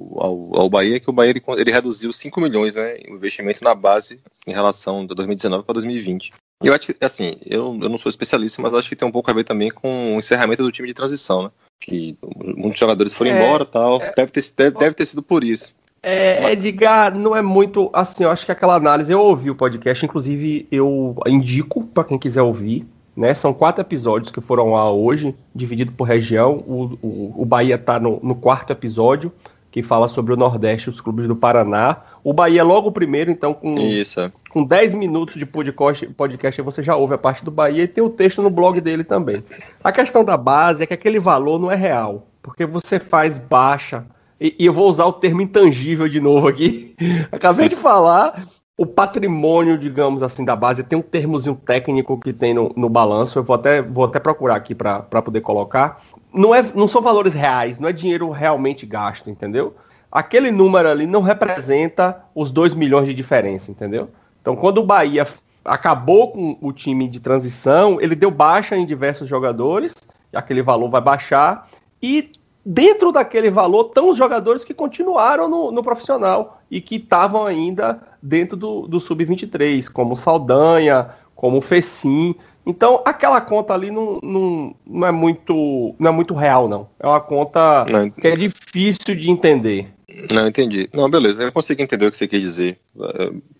[0.53, 3.73] ao, Bahia é que o Bahia ele, ele reduziu 5 milhões né, o investimento na
[3.73, 6.31] base em relação de 2019 para 2020.
[6.61, 9.11] E eu acho que, assim, eu, eu não sou especialista, mas acho que tem um
[9.11, 11.51] pouco a ver também com o encerramento do time de transição, né?
[11.79, 12.17] Que
[12.57, 14.01] muitos jogadores foram é, embora e tal.
[14.01, 15.73] É, deve, ter, deve, deve ter sido por isso.
[16.03, 20.05] É, Edgar, não é muito assim, eu acho que aquela análise, eu ouvi o podcast,
[20.05, 22.85] inclusive eu indico para quem quiser ouvir,
[23.19, 23.33] né?
[23.33, 26.63] São quatro episódios que foram lá hoje, dividido por região.
[26.65, 29.29] O, o, o Bahia está no, no, quarto episódio,
[29.69, 31.97] que fala sobre o Nordeste, os clubes do Paraná.
[32.23, 34.31] O Bahia é logo o primeiro, então com, Isso.
[34.49, 38.01] com 10 minutos de podcast, podcast você já ouve a parte do Bahia e tem
[38.01, 39.43] o texto no blog dele também.
[39.83, 44.05] A questão da base é que aquele valor não é real, porque você faz baixa
[44.39, 46.95] e, e eu vou usar o termo intangível de novo aqui.
[47.33, 48.47] Acabei de falar,
[48.79, 53.37] o patrimônio, digamos assim, da base, tem um termozinho técnico que tem no, no balanço,
[53.37, 56.01] eu vou até, vou até procurar aqui para poder colocar.
[56.33, 59.75] Não, é, não são valores reais, não é dinheiro realmente gasto, entendeu?
[60.09, 64.11] Aquele número ali não representa os 2 milhões de diferença, entendeu?
[64.41, 65.27] Então, quando o Bahia
[65.65, 69.93] acabou com o time de transição, ele deu baixa em diversos jogadores,
[70.33, 71.67] aquele valor vai baixar,
[72.01, 72.31] e
[72.71, 77.99] dentro daquele valor estão os jogadores que continuaram no, no profissional e que estavam ainda
[78.21, 82.35] dentro do, do sub-23, como Saldanha, como Fecim.
[82.63, 86.87] Então aquela conta ali não, não, não, é muito não é muito real, não.
[86.99, 88.07] É uma conta não.
[88.07, 89.91] que é difícil de entender.
[90.31, 90.87] Não, entendi.
[90.93, 92.79] Não, beleza, eu consigo entender o que você quer dizer.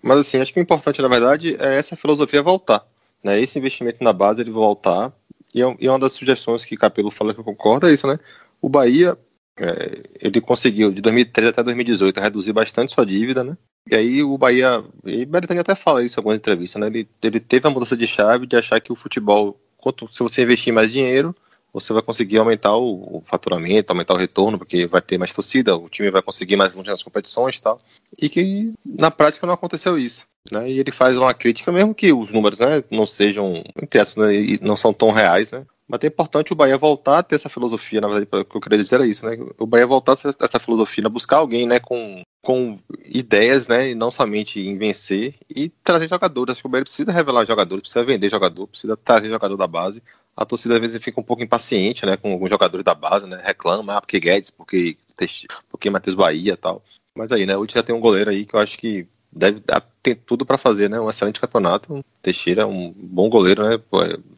[0.03, 2.85] Mas assim, acho que o importante, na verdade, é essa filosofia voltar.
[3.23, 3.41] Né?
[3.41, 5.11] Esse investimento na base ele voltar.
[5.53, 8.19] E é, é uma das sugestões que Capelo fala que eu concordo, é isso, né?
[8.61, 9.17] O Bahia,
[9.59, 13.57] é, ele conseguiu, de 2013 até 2018, reduzir bastante sua dívida, né?
[13.89, 16.87] E aí o Bahia, e Beretani até fala isso em algumas entrevistas, né?
[16.87, 20.43] Ele, ele teve a mudança de chave de achar que o futebol, quanto, se você
[20.43, 21.35] investir mais dinheiro,
[21.71, 25.75] você vai conseguir aumentar o, o, faturamento, aumentar o retorno, porque vai ter mais torcida,
[25.75, 27.79] o time vai conseguir mais longe nas competições e tal.
[28.19, 30.23] E que na prática não aconteceu isso.
[30.51, 30.71] Né?
[30.71, 34.57] E ele faz uma crítica, mesmo que os números né, não sejam, entre aspas, né,
[34.61, 35.65] não são tão reais, né?
[35.89, 38.61] Mas é importante o Bahia voltar a ter essa filosofia, na verdade, o que eu
[38.61, 39.35] queria dizer era isso, né?
[39.57, 41.09] O Bahia voltar a ter essa filosofia, né?
[41.09, 46.51] buscar alguém, né, com, com ideias, né, e não somente em vencer, e trazer jogadores.
[46.51, 50.03] Acho que o Bahia precisa revelar jogadores, precisa vender jogador, precisa trazer jogador da base.
[50.37, 53.41] A torcida às vezes fica um pouco impaciente, né, com alguns jogadores da base, né,
[53.43, 54.95] reclama, ah, porque Guedes, porque,
[55.71, 56.83] porque Matheus Bahia tal.
[57.17, 59.61] Mas aí, né, hoje já tem um goleiro aí que eu acho que deve
[60.01, 60.99] ter tudo para fazer, né?
[60.99, 62.03] Um excelente campeonato.
[62.21, 63.79] Teixeira, um bom goleiro, né?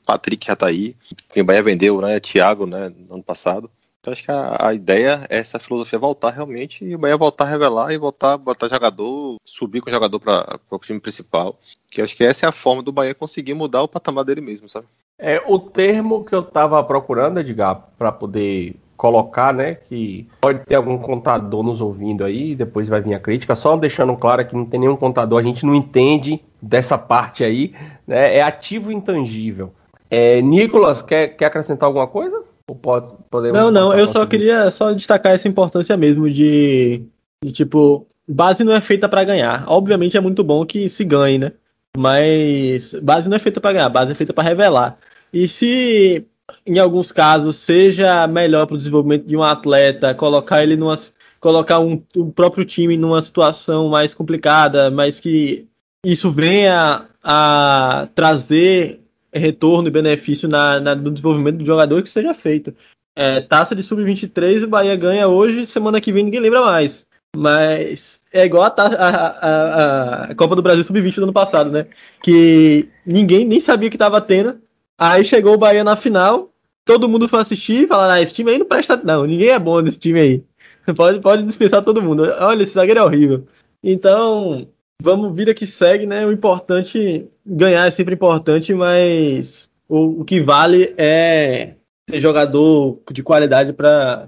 [0.06, 0.96] Patrick já tá aí.
[1.36, 2.20] O Bahia vendeu, né?
[2.20, 2.90] Thiago, né?
[2.90, 3.70] No ano passado.
[4.02, 7.44] Então acho que a, a, ideia é essa filosofia voltar realmente e o Bahia voltar
[7.44, 11.60] a revelar e voltar a botar jogador, subir com o jogador para o time principal.
[11.92, 14.68] Que acho que essa é a forma do Bahia conseguir mudar o patamar dele mesmo,
[14.68, 14.88] sabe?
[15.20, 20.76] É o termo que eu tava procurando, Edgar, para poder colocar, né, que pode ter
[20.76, 24.64] algum contador nos ouvindo aí, depois vai vir a crítica, só deixando claro que não
[24.64, 27.74] tem nenhum contador, a gente não entende dessa parte aí,
[28.06, 29.74] né, é ativo intangível.
[30.08, 32.44] É, Nicolas, quer, quer acrescentar alguma coisa?
[32.70, 33.12] Ou pode,
[33.52, 37.02] não, não, eu só queria só destacar essa importância mesmo de,
[37.44, 39.66] de tipo, base não é feita para ganhar.
[39.68, 41.54] Obviamente é muito bom que se ganhe, né?
[41.98, 45.00] Mas base não é feita para ganhar, base é feita para revelar.
[45.34, 46.28] E se
[46.66, 50.96] em alguns casos, seja melhor para o desenvolvimento de um atleta, colocar ele numa.
[51.40, 55.68] colocar um, o próprio time numa situação mais complicada, mas que
[56.06, 59.02] isso venha a trazer
[59.34, 62.74] retorno e benefício na, na no desenvolvimento do jogador que seja feito.
[63.16, 67.06] É, taça de sub-23, o Bahia ganha hoje, semana que vem ninguém lembra mais.
[67.36, 71.88] Mas é igual a, a, a, a Copa do Brasil sub-20 do ano passado, né?
[72.22, 74.60] Que ninguém nem sabia que estava tendo
[75.02, 76.52] Aí chegou o Bahia na final,
[76.86, 78.96] todo mundo foi assistir e falaram: ah, esse time aí não presta.
[79.04, 80.44] Não, ninguém é bom nesse time aí.
[80.96, 82.24] Pode, pode dispensar todo mundo.
[82.40, 83.46] Olha, esse zagueiro é horrível.
[83.84, 84.68] Então,
[85.02, 86.26] vamos, vida que segue, né?
[86.26, 91.76] O importante, ganhar é sempre importante, mas o, o que vale é
[92.08, 94.28] ter jogador de qualidade para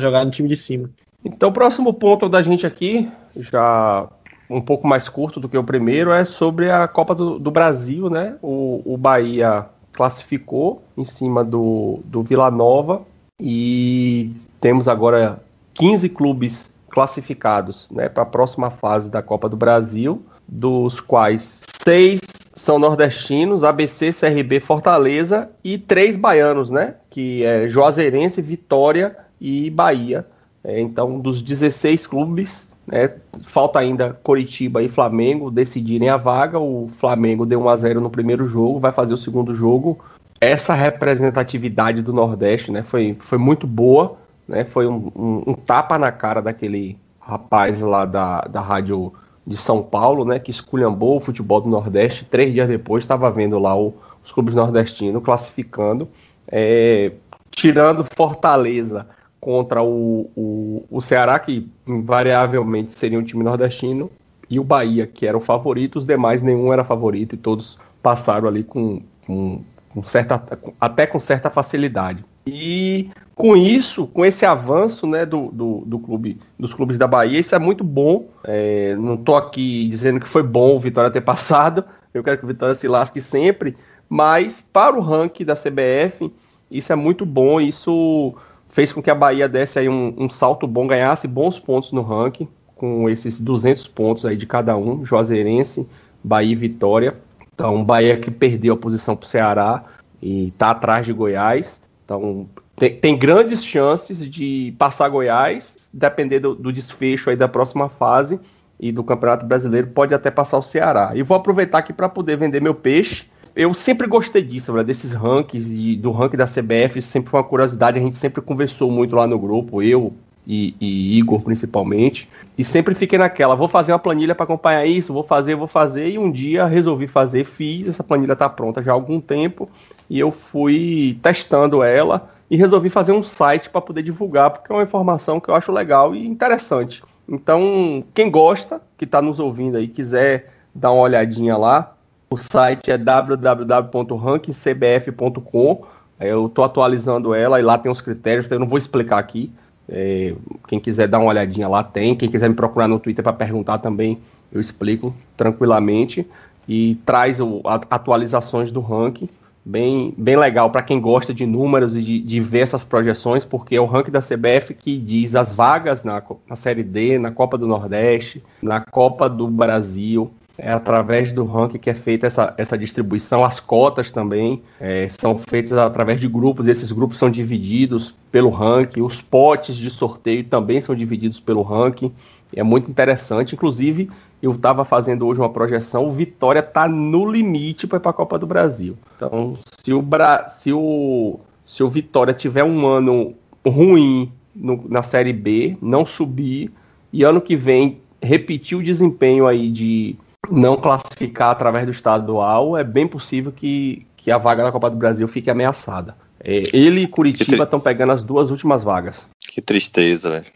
[0.00, 0.88] jogar no time de cima.
[1.24, 4.08] Então, o próximo ponto da gente aqui, já
[4.48, 8.08] um pouco mais curto do que o primeiro, é sobre a Copa do, do Brasil,
[8.08, 8.36] né?
[8.40, 13.02] O, o Bahia classificou em cima do, do Vila Nova
[13.40, 14.30] e
[14.60, 15.42] temos agora
[15.74, 22.20] 15 clubes classificados né, para a próxima fase da Copa do Brasil, dos quais seis
[22.54, 26.94] são nordestinos, ABC, CRB, Fortaleza e três baianos, né?
[27.10, 30.24] Que é Juazeirense, Vitória e Bahia.
[30.62, 33.10] É, então, dos 16 clubes, né,
[33.42, 36.58] falta ainda Coritiba e Flamengo decidirem a vaga.
[36.58, 39.98] O Flamengo deu 1 a 0 no primeiro jogo, vai fazer o segundo jogo.
[40.40, 44.16] Essa representatividade do Nordeste né, foi, foi muito boa.
[44.48, 49.12] Né, foi um, um, um tapa na cara daquele rapaz lá da, da rádio
[49.46, 52.24] de São Paulo, né, que esculhambou o futebol do Nordeste.
[52.24, 56.08] Três dias depois estava vendo lá o, os clubes nordestinos classificando,
[56.50, 57.12] é,
[57.50, 59.06] tirando Fortaleza
[59.40, 64.10] contra o, o, o Ceará, que invariavelmente seria um time nordestino,
[64.50, 68.48] e o Bahia, que era o favorito, os demais nenhum era favorito e todos passaram
[68.48, 69.60] ali com, com,
[69.90, 70.42] com certa,
[70.80, 72.24] até com certa facilidade.
[72.46, 77.38] E com isso, com esse avanço né, do, do, do, clube, dos clubes da Bahia,
[77.38, 78.26] isso é muito bom.
[78.42, 81.84] É, não estou aqui dizendo que foi bom o Vitória ter passado,
[82.14, 83.76] eu quero que o Vitória se lasque sempre,
[84.08, 86.32] mas para o ranking da CBF,
[86.70, 87.60] isso é muito bom.
[87.60, 88.34] Isso
[88.78, 92.00] fez com que a Bahia desse aí um, um, salto bom, ganhasse bons pontos no
[92.00, 95.84] ranking, com esses 200 pontos aí de cada um, Juazeirense,
[96.22, 97.16] Bahia e Vitória.
[97.52, 99.82] Então, Bahia que perdeu a posição para o Ceará
[100.22, 101.80] e está atrás de Goiás.
[102.04, 107.88] Então, tem, tem, grandes chances de passar Goiás, depender do, do desfecho aí da próxima
[107.88, 108.38] fase
[108.78, 111.10] e do Campeonato Brasileiro, pode até passar o Ceará.
[111.16, 113.26] E vou aproveitar aqui para poder vender meu peixe
[113.58, 117.46] eu sempre gostei disso, velho, desses rankings, de, do ranking da CBF, sempre foi uma
[117.46, 120.14] curiosidade, a gente sempre conversou muito lá no grupo, eu
[120.46, 125.12] e, e Igor principalmente, e sempre fiquei naquela, vou fazer uma planilha para acompanhar isso,
[125.12, 128.92] vou fazer, vou fazer, e um dia resolvi fazer, fiz, essa planilha tá pronta já
[128.92, 129.68] há algum tempo,
[130.08, 134.76] e eu fui testando ela, e resolvi fazer um site para poder divulgar, porque é
[134.76, 137.02] uma informação que eu acho legal e interessante.
[137.28, 141.97] Então, quem gosta, que está nos ouvindo aí, quiser dar uma olhadinha lá,
[142.30, 145.86] o site é www.rankingcbf.com.
[146.20, 149.50] Eu estou atualizando ela e lá tem os critérios, então eu não vou explicar aqui.
[149.88, 150.34] É,
[150.66, 152.14] quem quiser dar uma olhadinha lá tem.
[152.14, 154.18] Quem quiser me procurar no Twitter para perguntar também,
[154.52, 156.26] eu explico tranquilamente.
[156.68, 159.28] E traz o, a, atualizações do ranking.
[159.64, 163.76] Bem, bem legal para quem gosta de números e de, de, ver essas projeções, porque
[163.76, 167.58] é o ranking da CBF que diz as vagas na, na Série D, na Copa
[167.58, 172.76] do Nordeste, na Copa do Brasil, é através do ranking que é feita essa, essa
[172.76, 173.44] distribuição.
[173.44, 179.00] As cotas também é, são feitas através de grupos, esses grupos são divididos pelo ranking.
[179.00, 182.12] Os potes de sorteio também são divididos pelo ranking.
[182.52, 183.54] É muito interessante.
[183.54, 184.10] Inclusive,
[184.42, 188.14] eu estava fazendo hoje uma projeção, o Vitória está no limite para ir para a
[188.14, 188.96] Copa do Brasil.
[189.16, 190.48] Então, se o, Bra...
[190.48, 193.34] se o, se o Vitória tiver um ano
[193.64, 196.72] ruim no, na Série B, não subir,
[197.12, 200.16] e ano que vem repetir o desempenho aí de
[200.50, 204.96] não classificar através do estadual, é bem possível que, que a vaga da Copa do
[204.96, 206.16] Brasil fique ameaçada.
[206.40, 209.28] É, ele e Curitiba estão pegando as duas últimas vagas.
[209.38, 210.46] Que tristeza, velho.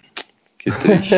[0.58, 1.14] Que triste.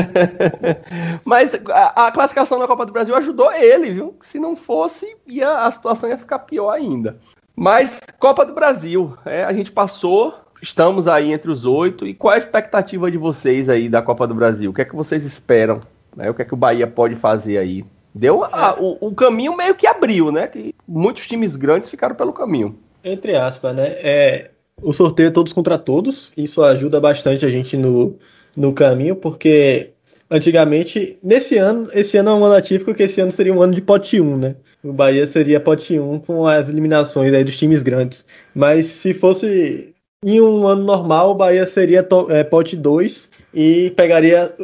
[1.24, 4.16] Mas a, a, classificação da Copa do Brasil ajudou ele, viu?
[4.22, 7.18] Se não fosse, ia, a situação ia ficar pior ainda.
[7.54, 12.06] Mas Copa do Brasil, é, a gente passou, estamos aí entre os oito.
[12.06, 14.70] E qual é a expectativa de vocês aí da Copa do Brasil?
[14.70, 15.82] O que é que vocês esperam?
[16.16, 16.30] Né?
[16.30, 17.84] O que é que o Bahia pode fazer aí?
[18.14, 18.80] Deu a, é.
[18.80, 20.46] o, o, caminho meio que abriu, né?
[20.46, 22.78] Que muitos times grandes ficaram pelo caminho.
[23.02, 23.88] Entre aspas, né?
[23.98, 24.50] É,
[24.80, 26.32] o sorteio é todos contra todos.
[26.36, 28.16] Isso ajuda bastante a gente no,
[28.56, 29.90] no caminho, porque
[30.30, 33.74] antigamente, nesse ano, esse ano é um ano atípico, que esse ano seria um ano
[33.74, 34.56] de pote 1, né?
[34.82, 38.24] O Bahia seria pote 1 com as eliminações aí dos times grandes.
[38.54, 39.92] Mas se fosse
[40.24, 44.54] em um ano normal, o Bahia seria to, é, pote 2 e pegaria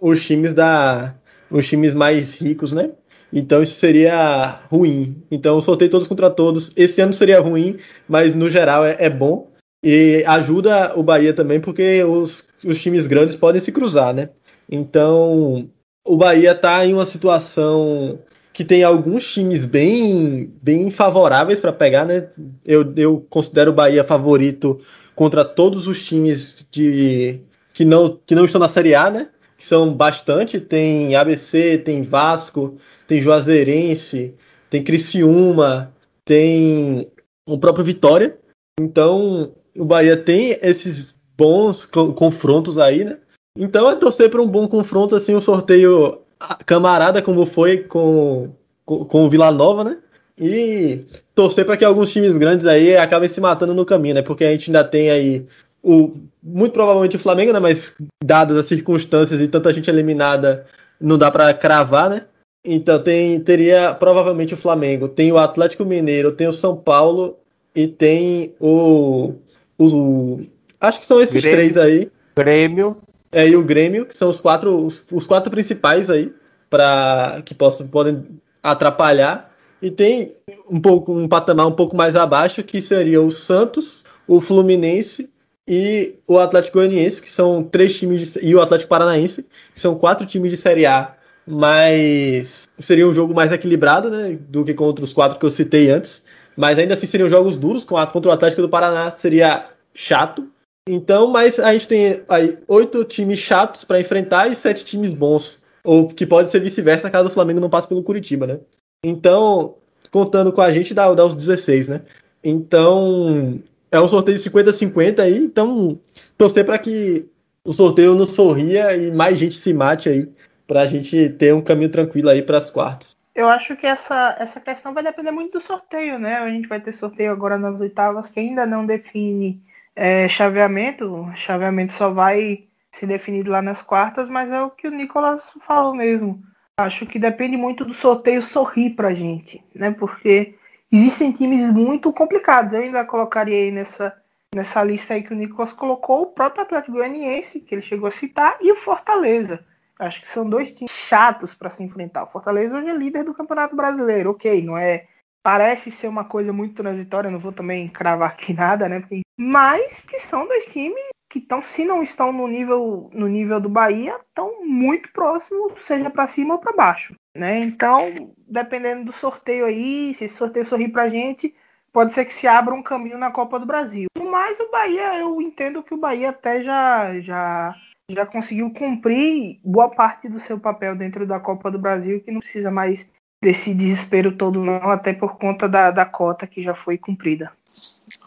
[0.00, 1.14] os times da
[1.50, 2.90] os times mais ricos, né?
[3.32, 5.22] Então isso seria ruim.
[5.30, 6.72] Então sorteio todos contra todos.
[6.76, 7.78] Esse ano seria ruim,
[8.08, 9.50] mas no geral é, é bom.
[9.82, 14.30] E ajuda o Bahia também, porque os, os times grandes podem se cruzar, né?
[14.70, 15.68] Então
[16.04, 18.18] o Bahia está em uma situação
[18.52, 22.28] que tem alguns times bem, bem favoráveis para pegar, né?
[22.64, 24.80] Eu, eu considero o Bahia favorito
[25.14, 27.40] contra todos os times de
[27.74, 29.28] que não, que não estão na Série A, né?
[29.56, 32.76] Que são bastante, tem ABC, tem Vasco,
[33.06, 34.34] tem Juazeirense,
[34.68, 35.94] tem Criciúma,
[36.24, 37.10] tem
[37.46, 38.38] o próprio Vitória.
[38.78, 43.18] Então, o Bahia tem esses bons confrontos aí, né?
[43.58, 46.20] Então é torcer para um bom confronto, assim, um sorteio
[46.66, 48.52] camarada como foi com,
[48.84, 49.98] com, com o Vila Nova, né?
[50.38, 51.04] E
[51.34, 54.22] torcer para que alguns times grandes aí acabem se matando no caminho, né?
[54.22, 55.46] Porque a gente ainda tem aí
[55.86, 57.60] o muito provavelmente o Flamengo, né?
[57.60, 60.66] Mas dadas as circunstâncias e tanta gente eliminada,
[61.00, 62.22] não dá para cravar, né?
[62.64, 67.38] Então tem teria provavelmente o Flamengo, tem o Atlético Mineiro, tem o São Paulo
[67.74, 69.34] e tem o,
[69.78, 70.40] o
[70.80, 71.56] acho que são esses Grêmio.
[71.56, 72.10] três aí.
[72.36, 72.96] Grêmio.
[73.30, 76.32] É, e o Grêmio, que são os quatro, os, os quatro principais aí,
[76.68, 78.24] para que possam, podem
[78.60, 79.52] atrapalhar.
[79.80, 80.32] E tem
[80.68, 85.30] um pouco um patamar um pouco mais abaixo, que seria o Santos, o Fluminense
[85.66, 89.96] e o Atlético Goianiense, que são três times, de, e o Atlético Paranaense, que são
[89.96, 91.14] quatro times de Série A,
[91.46, 95.90] mas seria um jogo mais equilibrado, né, do que contra os quatro que eu citei
[95.90, 96.24] antes.
[96.56, 100.48] Mas ainda assim seriam jogos duros, contra o Atlético do Paraná seria chato,
[100.88, 105.62] então, mas a gente tem aí oito times chatos para enfrentar e sete times bons.
[105.82, 108.60] Ou que pode ser vice-versa caso o Flamengo não passe pelo Curitiba, né?
[109.04, 109.76] Então,
[110.10, 112.02] contando com a gente, dá, dá os 16, né?
[112.42, 113.60] Então,
[113.90, 115.36] é um sorteio de 50-50 aí.
[115.38, 115.98] Então,
[116.36, 117.26] torcer para que
[117.64, 120.28] o sorteio não sorria e mais gente se mate aí.
[120.66, 123.16] Para a gente ter um caminho tranquilo aí para as quartas.
[123.34, 126.38] Eu acho que essa, essa questão vai depender muito do sorteio, né?
[126.38, 129.62] A gente vai ter sorteio agora nas oitavas que ainda não define
[129.94, 132.64] é, chaveamento, chaveamento só vai
[132.98, 136.42] ser definido lá nas quartas, mas é o que o Nicolas falou mesmo.
[136.78, 139.90] Acho que depende muito do sorteio sorrir pra gente, né?
[139.90, 140.54] Porque
[140.96, 142.72] existem times muito complicados.
[142.72, 144.16] Eu ainda colocaria aí nessa,
[144.54, 148.12] nessa lista aí que o Nicolas colocou o próprio Atlético Goianiense, que ele chegou a
[148.12, 149.64] citar, e o Fortaleza.
[149.98, 152.24] Acho que são dois times chatos para se enfrentar.
[152.24, 155.06] O Fortaleza hoje é líder do Campeonato Brasileiro, ok, não é
[155.42, 159.02] parece ser uma coisa muito transitória, não vou também cravar aqui nada, né?
[159.38, 163.68] Mas que são dois times que estão, se não estão no nível, no nível do
[163.68, 167.60] Bahia, estão muito próximos, seja para cima ou para baixo, né?
[167.60, 171.54] Então, dependendo do sorteio aí, se esse sorteio sorrir pra gente,
[171.92, 174.08] pode ser que se abra um caminho na Copa do Brasil.
[174.18, 177.74] Mas o Bahia, eu entendo que o Bahia até já já
[178.08, 182.40] já conseguiu cumprir boa parte do seu papel dentro da Copa do Brasil, que não
[182.40, 183.04] precisa mais
[183.42, 187.52] desse desespero todo, não, até por conta da, da cota que já foi cumprida.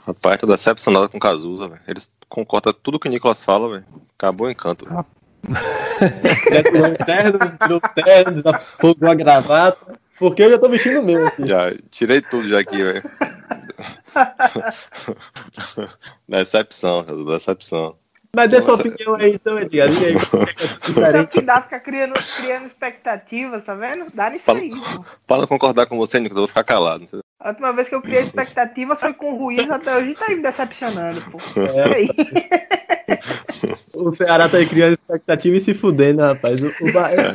[0.05, 1.82] Rapaz, tô decepcionado com o Cazuza, velho.
[1.88, 3.86] Eles concordam tudo que o Nicolas fala, velho.
[4.18, 4.86] Acabou o encanto.
[4.86, 5.05] Véio.
[6.71, 9.97] tirou o terno, tirou o terno, desafogou a gravata.
[10.17, 11.47] Porque eu já tô vestindo o meu aqui.
[11.47, 13.03] Já, tirei tudo já aqui, velho.
[16.27, 17.97] decepção, decepção.
[18.36, 19.89] Mas dê sua opinião aí, então, Edgar.
[19.91, 20.15] E aí,
[21.15, 24.05] é que dá ficar criando, criando expectativas, tá vendo?
[24.13, 24.71] Dá nisso aí.
[25.25, 27.07] Para não concordar com você, Nico, eu vou ficar calado.
[27.39, 30.43] A última vez que eu criei expectativas foi com o Ruiz, até hoje tá me
[30.43, 31.39] decepcionando, pô.
[31.59, 33.17] É.
[33.97, 36.61] o Ceará tá aí criando expectativa e se fudendo, rapaz.
[36.61, 37.34] O, o Bahia...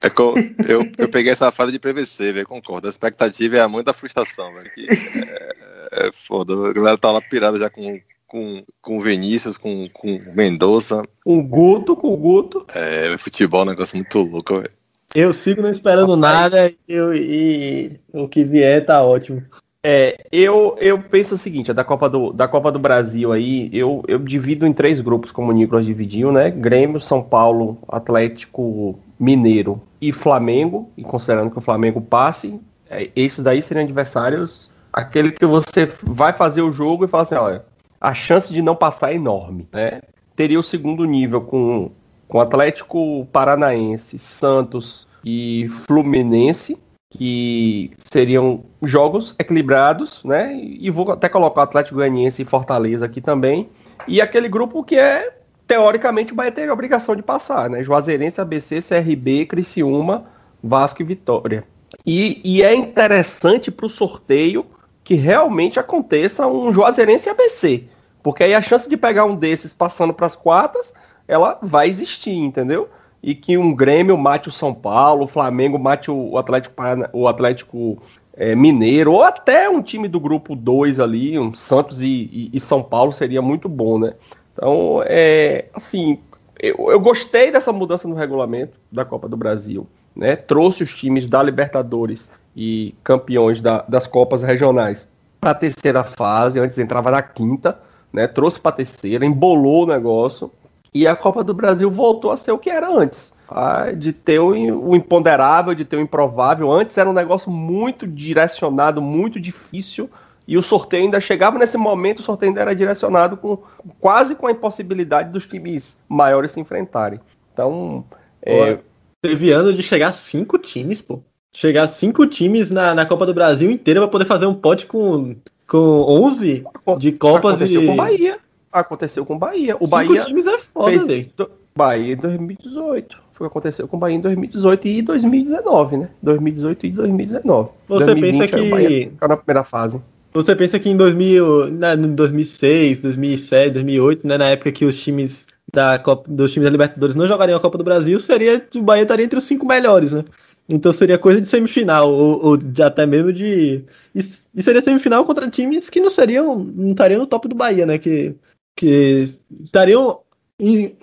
[0.00, 0.34] É com,
[0.68, 2.88] eu, eu peguei essa fase de PVC, velho, concordo.
[2.88, 4.70] A expectativa é a mãe da frustração, velho.
[4.76, 6.52] É, é foda.
[6.70, 8.00] A galera tá lá pirada já com
[8.32, 11.02] com, com o Vinícius, com, com o Mendonça.
[11.22, 12.64] Com o Guto, com o Guto.
[12.74, 14.70] É, futebol é um negócio muito louco, velho.
[15.14, 19.42] Eu sigo não esperando nada e, eu, e, o que vier tá ótimo.
[19.84, 24.02] É, eu, eu penso o seguinte, da Copa do, da Copa do Brasil aí, eu,
[24.08, 26.50] eu divido em três grupos, como o Nicolas dividiu, né?
[26.50, 32.58] Grêmio, São Paulo, Atlético Mineiro e Flamengo, e considerando que o Flamengo passe,
[32.88, 37.34] é, esses daí seriam adversários, aquele que você vai fazer o jogo e fala assim,
[37.34, 37.64] olha,
[38.02, 40.00] a chance de não passar é enorme, né?
[40.34, 41.92] Teria o segundo nível com,
[42.26, 46.76] com Atlético Paranaense, Santos e Fluminense,
[47.08, 50.52] que seriam jogos equilibrados, né?
[50.60, 53.68] E vou até colocar Atlético Goianiense e Fortaleza aqui também.
[54.08, 55.36] E aquele grupo que é,
[55.68, 57.84] teoricamente, vai ter a obrigação de passar, né?
[57.84, 60.24] Juazeirense, ABC, CRB, Criciúma,
[60.60, 61.62] Vasco e Vitória.
[62.04, 64.66] E, e é interessante para o sorteio
[65.04, 67.91] que realmente aconteça um Juazeirense ABC.
[68.22, 70.92] Porque aí a chance de pegar um desses passando para as quartas,
[71.26, 72.88] ela vai existir, entendeu?
[73.22, 76.74] E que um Grêmio mate o São Paulo, o Flamengo mate o Atlético,
[77.12, 78.02] o Atlético
[78.34, 82.60] é, Mineiro, ou até um time do grupo 2 ali, um Santos e, e, e,
[82.60, 84.14] São Paulo seria muito bom, né?
[84.52, 86.18] Então, é, assim,
[86.58, 90.36] eu, eu gostei dessa mudança no regulamento da Copa do Brasil, né?
[90.36, 95.08] Trouxe os times da Libertadores e campeões da, das Copas regionais
[95.40, 97.78] para a terceira fase, antes entrava na quinta,
[98.12, 98.26] né?
[98.26, 100.50] Trouxe para terceira, embolou o negócio
[100.94, 103.32] e a Copa do Brasil voltou a ser o que era antes.
[103.48, 106.70] Ah, de ter o, imponderável, de ter o improvável.
[106.72, 110.08] Antes era um negócio muito direcionado, muito difícil.
[110.48, 113.58] E o sorteio ainda chegava nesse momento, o sorteio ainda era direcionado com
[114.00, 117.20] quase com a impossibilidade dos times maiores se enfrentarem.
[117.52, 118.04] Então,
[118.42, 118.78] é,
[119.22, 121.22] Teve ano de chegar cinco times, pô.
[121.54, 125.36] Chegar cinco times na, na Copa do Brasil inteira pra poder fazer um pote com,
[125.72, 126.64] com 11
[126.98, 127.86] de Copas aconteceu e...
[127.86, 128.38] com o Bahia.
[128.70, 129.76] Aconteceu com o Bahia.
[129.76, 133.16] O cinco Bahia times é foda, fez do- Bahia em 2018.
[133.32, 136.08] Foi o que aconteceu com o Bahia em 2018 e 2019, né?
[136.22, 137.70] 2018 e 2019.
[137.88, 140.00] Você 2020 pensa o Bahia que- ficou na primeira fase.
[140.34, 144.98] Você pensa que em 2000, na, em 2006, 2007, 2008, né, na época que os
[145.02, 148.82] times da Copa, dos times da Libertadores não jogariam a Copa do Brasil, seria o
[148.82, 150.24] Bahia estaria entre os cinco melhores, né?
[150.72, 154.22] Então seria coisa de semifinal ou, ou de até mesmo de e,
[154.62, 157.98] seria semifinal contra times que não seriam não estariam no top do Bahia, né?
[157.98, 158.34] Que
[158.74, 159.24] que
[159.64, 160.20] estariam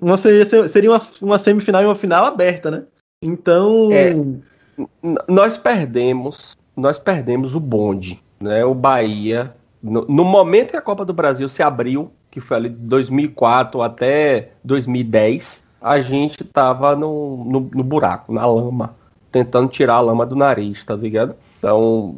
[0.01, 2.83] uma seria, uma, uma semifinal e uma final aberta, né?
[3.21, 4.15] Então É.
[5.27, 8.65] Nós perdemos, nós perdemos o bonde, né?
[8.65, 9.53] O Bahia,
[9.83, 13.83] no, no momento que a Copa do Brasil se abriu, que foi ali de 2004
[13.83, 18.95] até 2010, a gente tava no, no, no buraco, na lama,
[19.31, 21.35] tentando tirar a lama do nariz, tá ligado?
[21.57, 22.15] Então,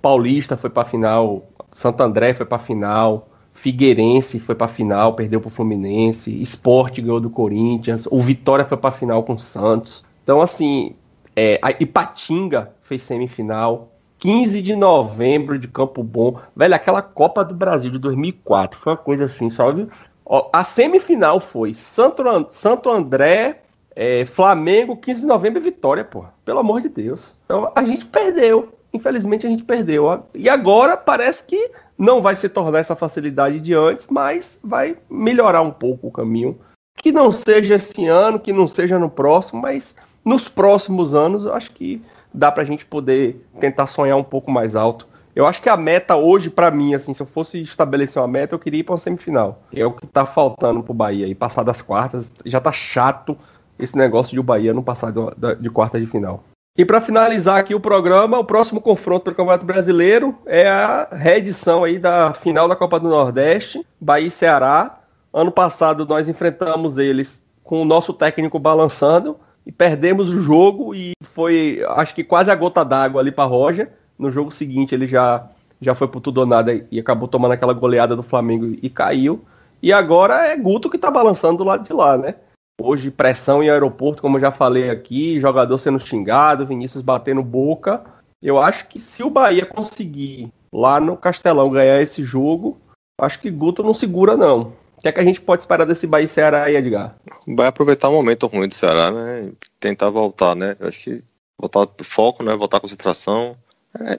[0.00, 5.50] Paulista foi pra final, Santo André foi pra final, Figueirense foi pra final, perdeu pro
[5.50, 10.04] Fluminense, Sport ganhou do Corinthians, o Vitória foi pra final com o Santos.
[10.24, 10.94] Então, assim,
[11.36, 13.88] é, a Ipatinga fez semifinal.
[14.18, 16.38] 15 de novembro de Campo Bom.
[16.54, 19.88] Velho, aquela Copa do Brasil de 2004 foi uma coisa assim, sabe?
[20.24, 23.62] Ó, a semifinal foi Santo, An- Santo André,
[23.94, 26.24] é, Flamengo, 15 de novembro e Vitória, pô.
[26.44, 27.38] Pelo amor de Deus.
[27.44, 28.72] Então a gente perdeu.
[28.92, 30.24] Infelizmente a gente perdeu.
[30.34, 35.62] E agora parece que não vai se tornar essa facilidade de antes, mas vai melhorar
[35.62, 36.58] um pouco o caminho.
[36.96, 41.54] Que não seja esse ano, que não seja no próximo, mas nos próximos anos eu
[41.54, 45.06] acho que dá pra gente poder tentar sonhar um pouco mais alto.
[45.34, 48.54] Eu acho que a meta hoje, pra mim, assim, se eu fosse estabelecer uma meta,
[48.54, 49.62] eu queria ir pra uma semifinal.
[49.74, 52.30] É o que tá faltando pro Bahia aí, passar das quartas.
[52.44, 53.38] Já tá chato
[53.78, 56.44] esse negócio de o Bahia não passar do- de quarta de final.
[56.78, 61.84] E pra finalizar aqui o programa, o próximo confronto pelo Campeonato Brasileiro é a reedição
[61.84, 65.00] aí da final da Copa do Nordeste, Bahia e Ceará.
[65.34, 71.12] Ano passado nós enfrentamos eles com o nosso técnico balançando e perdemos o jogo e
[71.34, 73.90] foi, acho que quase a gota d'água ali para Roger.
[74.18, 75.46] No jogo seguinte ele já
[75.80, 79.44] já foi pro tudo ou nada e acabou tomando aquela goleada do Flamengo e caiu.
[79.82, 82.36] E agora é Guto que tá balançando do lado de lá, né?
[82.80, 88.02] Hoje pressão em aeroporto, como eu já falei aqui, jogador sendo xingado, Vinícius batendo boca.
[88.42, 92.80] Eu acho que se o Bahia conseguir lá no Castelão ganhar esse jogo,
[93.20, 94.72] acho que Guto não segura não.
[94.96, 97.16] O que é que a gente pode esperar desse Bahia e Ceará aí, Edgar?
[97.46, 99.52] Vai aproveitar o momento ruim do Ceará, né?
[99.78, 100.76] Tentar voltar, né?
[100.80, 101.22] Eu acho que
[101.58, 102.54] voltar foco, né?
[102.56, 103.56] Voltar à concentração.
[104.00, 104.12] É,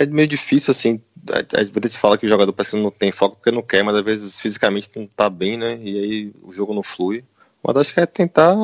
[0.00, 1.00] é, é meio difícil, assim.
[1.32, 3.62] a- Às vezes a fala que o jogador parece que não tem foco porque não
[3.62, 5.78] quer, mas às vezes fisicamente não tá bem, né?
[5.80, 7.24] E aí o jogo não flui.
[7.62, 8.54] Mas acho que é tentar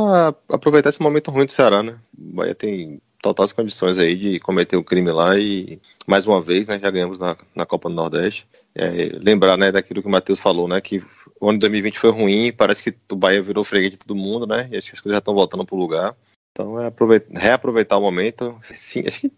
[0.49, 1.99] aproveitar esse momento ruim do Ceará, né?
[2.17, 6.69] O Bahia tem totais condições aí de cometer o crime lá e mais uma vez,
[6.69, 6.79] né?
[6.79, 8.47] Já ganhamos na, na Copa do Nordeste.
[8.75, 10.81] É, lembrar, né, daquilo que o Matheus falou, né?
[10.81, 11.03] Que
[11.41, 14.47] o ano de 2020 foi ruim, parece que o Bahia virou freguês de todo mundo,
[14.47, 14.69] né?
[14.71, 16.17] E acho que as coisas já estão voltando pro lugar.
[16.53, 19.33] Então é aproveitar, reaproveitar o momento, sim, acho que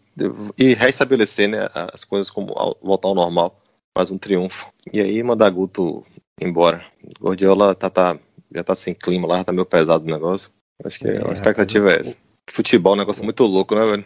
[0.59, 3.61] e restabelecer, né, as coisas como voltar ao normal,
[3.95, 4.71] mais um triunfo.
[4.93, 6.05] E aí mandar Guto
[6.41, 6.85] embora.
[7.21, 8.19] Gordiola tá, tá,
[8.57, 10.51] já tá sem clima lá, tá meio pesado o negócio.
[10.85, 12.17] Acho que É, a expectativa é essa.
[12.49, 14.05] Futebol é um negócio muito louco, né, velho?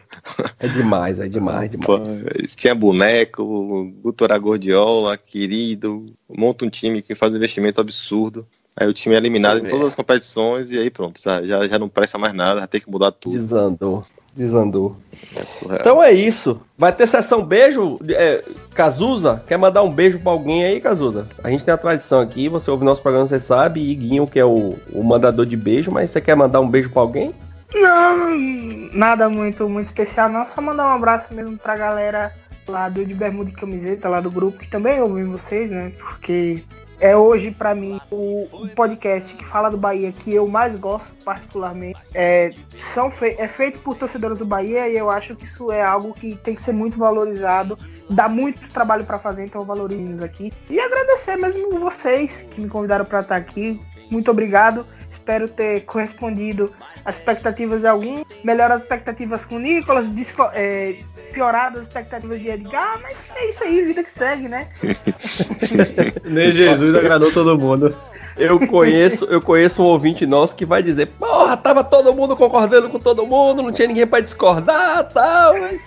[0.58, 1.86] É demais, é demais, demais.
[1.86, 1.98] Pô,
[2.56, 8.46] tinha boneco, Guto era Gordiola, querido, monta um time que faz um investimento absurdo.
[8.76, 9.68] Aí o time é eliminado em É.
[9.68, 12.80] todas as competições e aí pronto, já, já, já não presta mais nada, já tem
[12.80, 13.36] que mudar tudo.
[13.36, 14.96] Desandou, desandou.
[15.36, 15.80] É surreal.
[15.80, 16.60] Então é isso.
[16.78, 17.98] Vai ter sessão beijo.
[18.08, 18.42] É,
[18.74, 21.26] Cazuza, quer mandar um beijo pra alguém aí, Cazuza?
[21.42, 24.38] A gente tem a tradição aqui, você ouve nosso programa, você sabe, e Guinho, que
[24.38, 27.34] é o, o mandador de beijo, mas você quer mandar um beijo pra alguém?
[27.74, 28.30] Não,
[28.92, 30.46] nada muito, muito especial, não.
[30.46, 32.32] Só mandar um abraço mesmo pra galera
[32.66, 35.92] lá do De Bermuda e Camiseta, lá do grupo, que também ouvem vocês, né?
[35.98, 36.62] Porque
[37.00, 41.10] é hoje, pra mim, o, o podcast que fala do Bahia que eu mais gosto,
[41.24, 41.98] particularmente.
[42.14, 42.50] É,
[42.94, 46.12] são fe é feito por torcedores do Bahia e eu acho que isso é algo
[46.14, 47.76] que tem que ser muito valorizado.
[48.08, 50.52] Dá muito trabalho pra fazer, então valorizo aqui.
[50.68, 53.80] E agradecer mesmo vocês que me convidaram pra estar aqui.
[54.10, 54.84] Muito obrigado.
[55.10, 56.72] Espero ter correspondido
[57.04, 60.94] às expectativas de algum, melhorar as expectativas com o Nicolas, disco- é,
[61.30, 64.68] piorado as expectativas de Edgar, mas é isso aí, vida que segue, né?
[66.24, 67.94] Nem Jesus agradou todo mundo.
[68.36, 72.88] Eu conheço, eu conheço um ouvinte nosso que vai dizer, porra, tava todo mundo concordando
[72.88, 75.80] com todo mundo, não tinha ninguém pra discordar tal, mas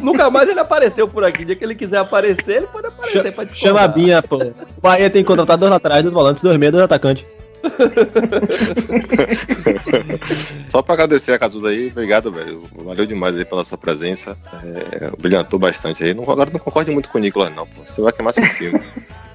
[0.00, 1.44] nunca mais ele apareceu por aqui.
[1.44, 3.56] dia que ele quiser aparecer, ele pode aparecer Ch pra discordar.
[3.56, 4.36] Chama a Binha, pô.
[4.36, 7.24] O Bahia tem que contratar dois laterais, dois volantes, dois meios, dois atacantes.
[10.68, 12.64] Só pra agradecer a Catuza aí, obrigado, velho.
[12.84, 14.36] Valeu demais aí pela sua presença.
[14.64, 16.14] É, brilhantou bastante aí.
[16.14, 17.82] Não, agora não concordo muito com o Nicolas, não, pô.
[17.84, 18.80] Você vai queimar seu filme.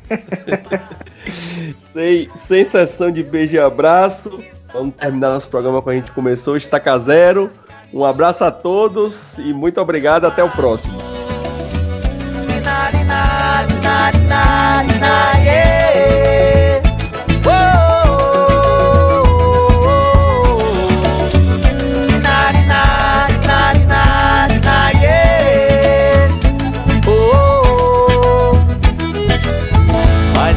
[1.93, 4.37] Sem, sem sessão de beijo e abraço.
[4.73, 7.51] Vamos terminar nosso programa como a gente começou, estaca zero.
[7.93, 10.25] Um abraço a todos e muito obrigado.
[10.25, 10.93] Até o próximo.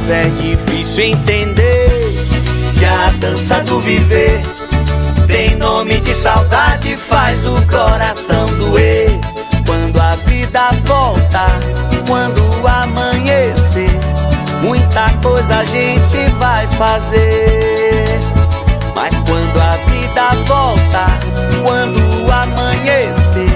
[0.07, 2.15] Mas é difícil entender
[2.79, 4.41] que a dança do viver
[5.27, 9.11] tem nome de saudade, faz o coração doer.
[9.67, 11.47] Quando a vida volta,
[12.07, 13.91] quando amanhecer,
[14.63, 18.21] muita coisa a gente vai fazer.
[18.95, 21.19] Mas quando a vida volta,
[21.65, 23.51] quando amanhecer,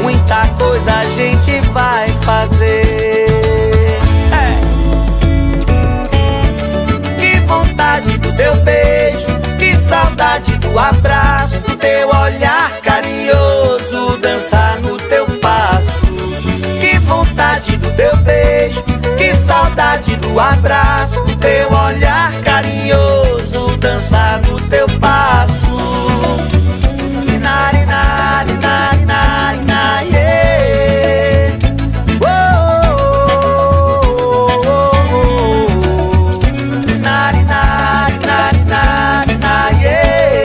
[0.00, 2.91] muita coisa a gente vai fazer.
[14.42, 16.02] dançar no teu passo.
[16.80, 18.82] Que vontade do teu beijo,
[19.16, 25.71] que saudade do abraço, do teu olhar carinhoso, dançar no teu passo.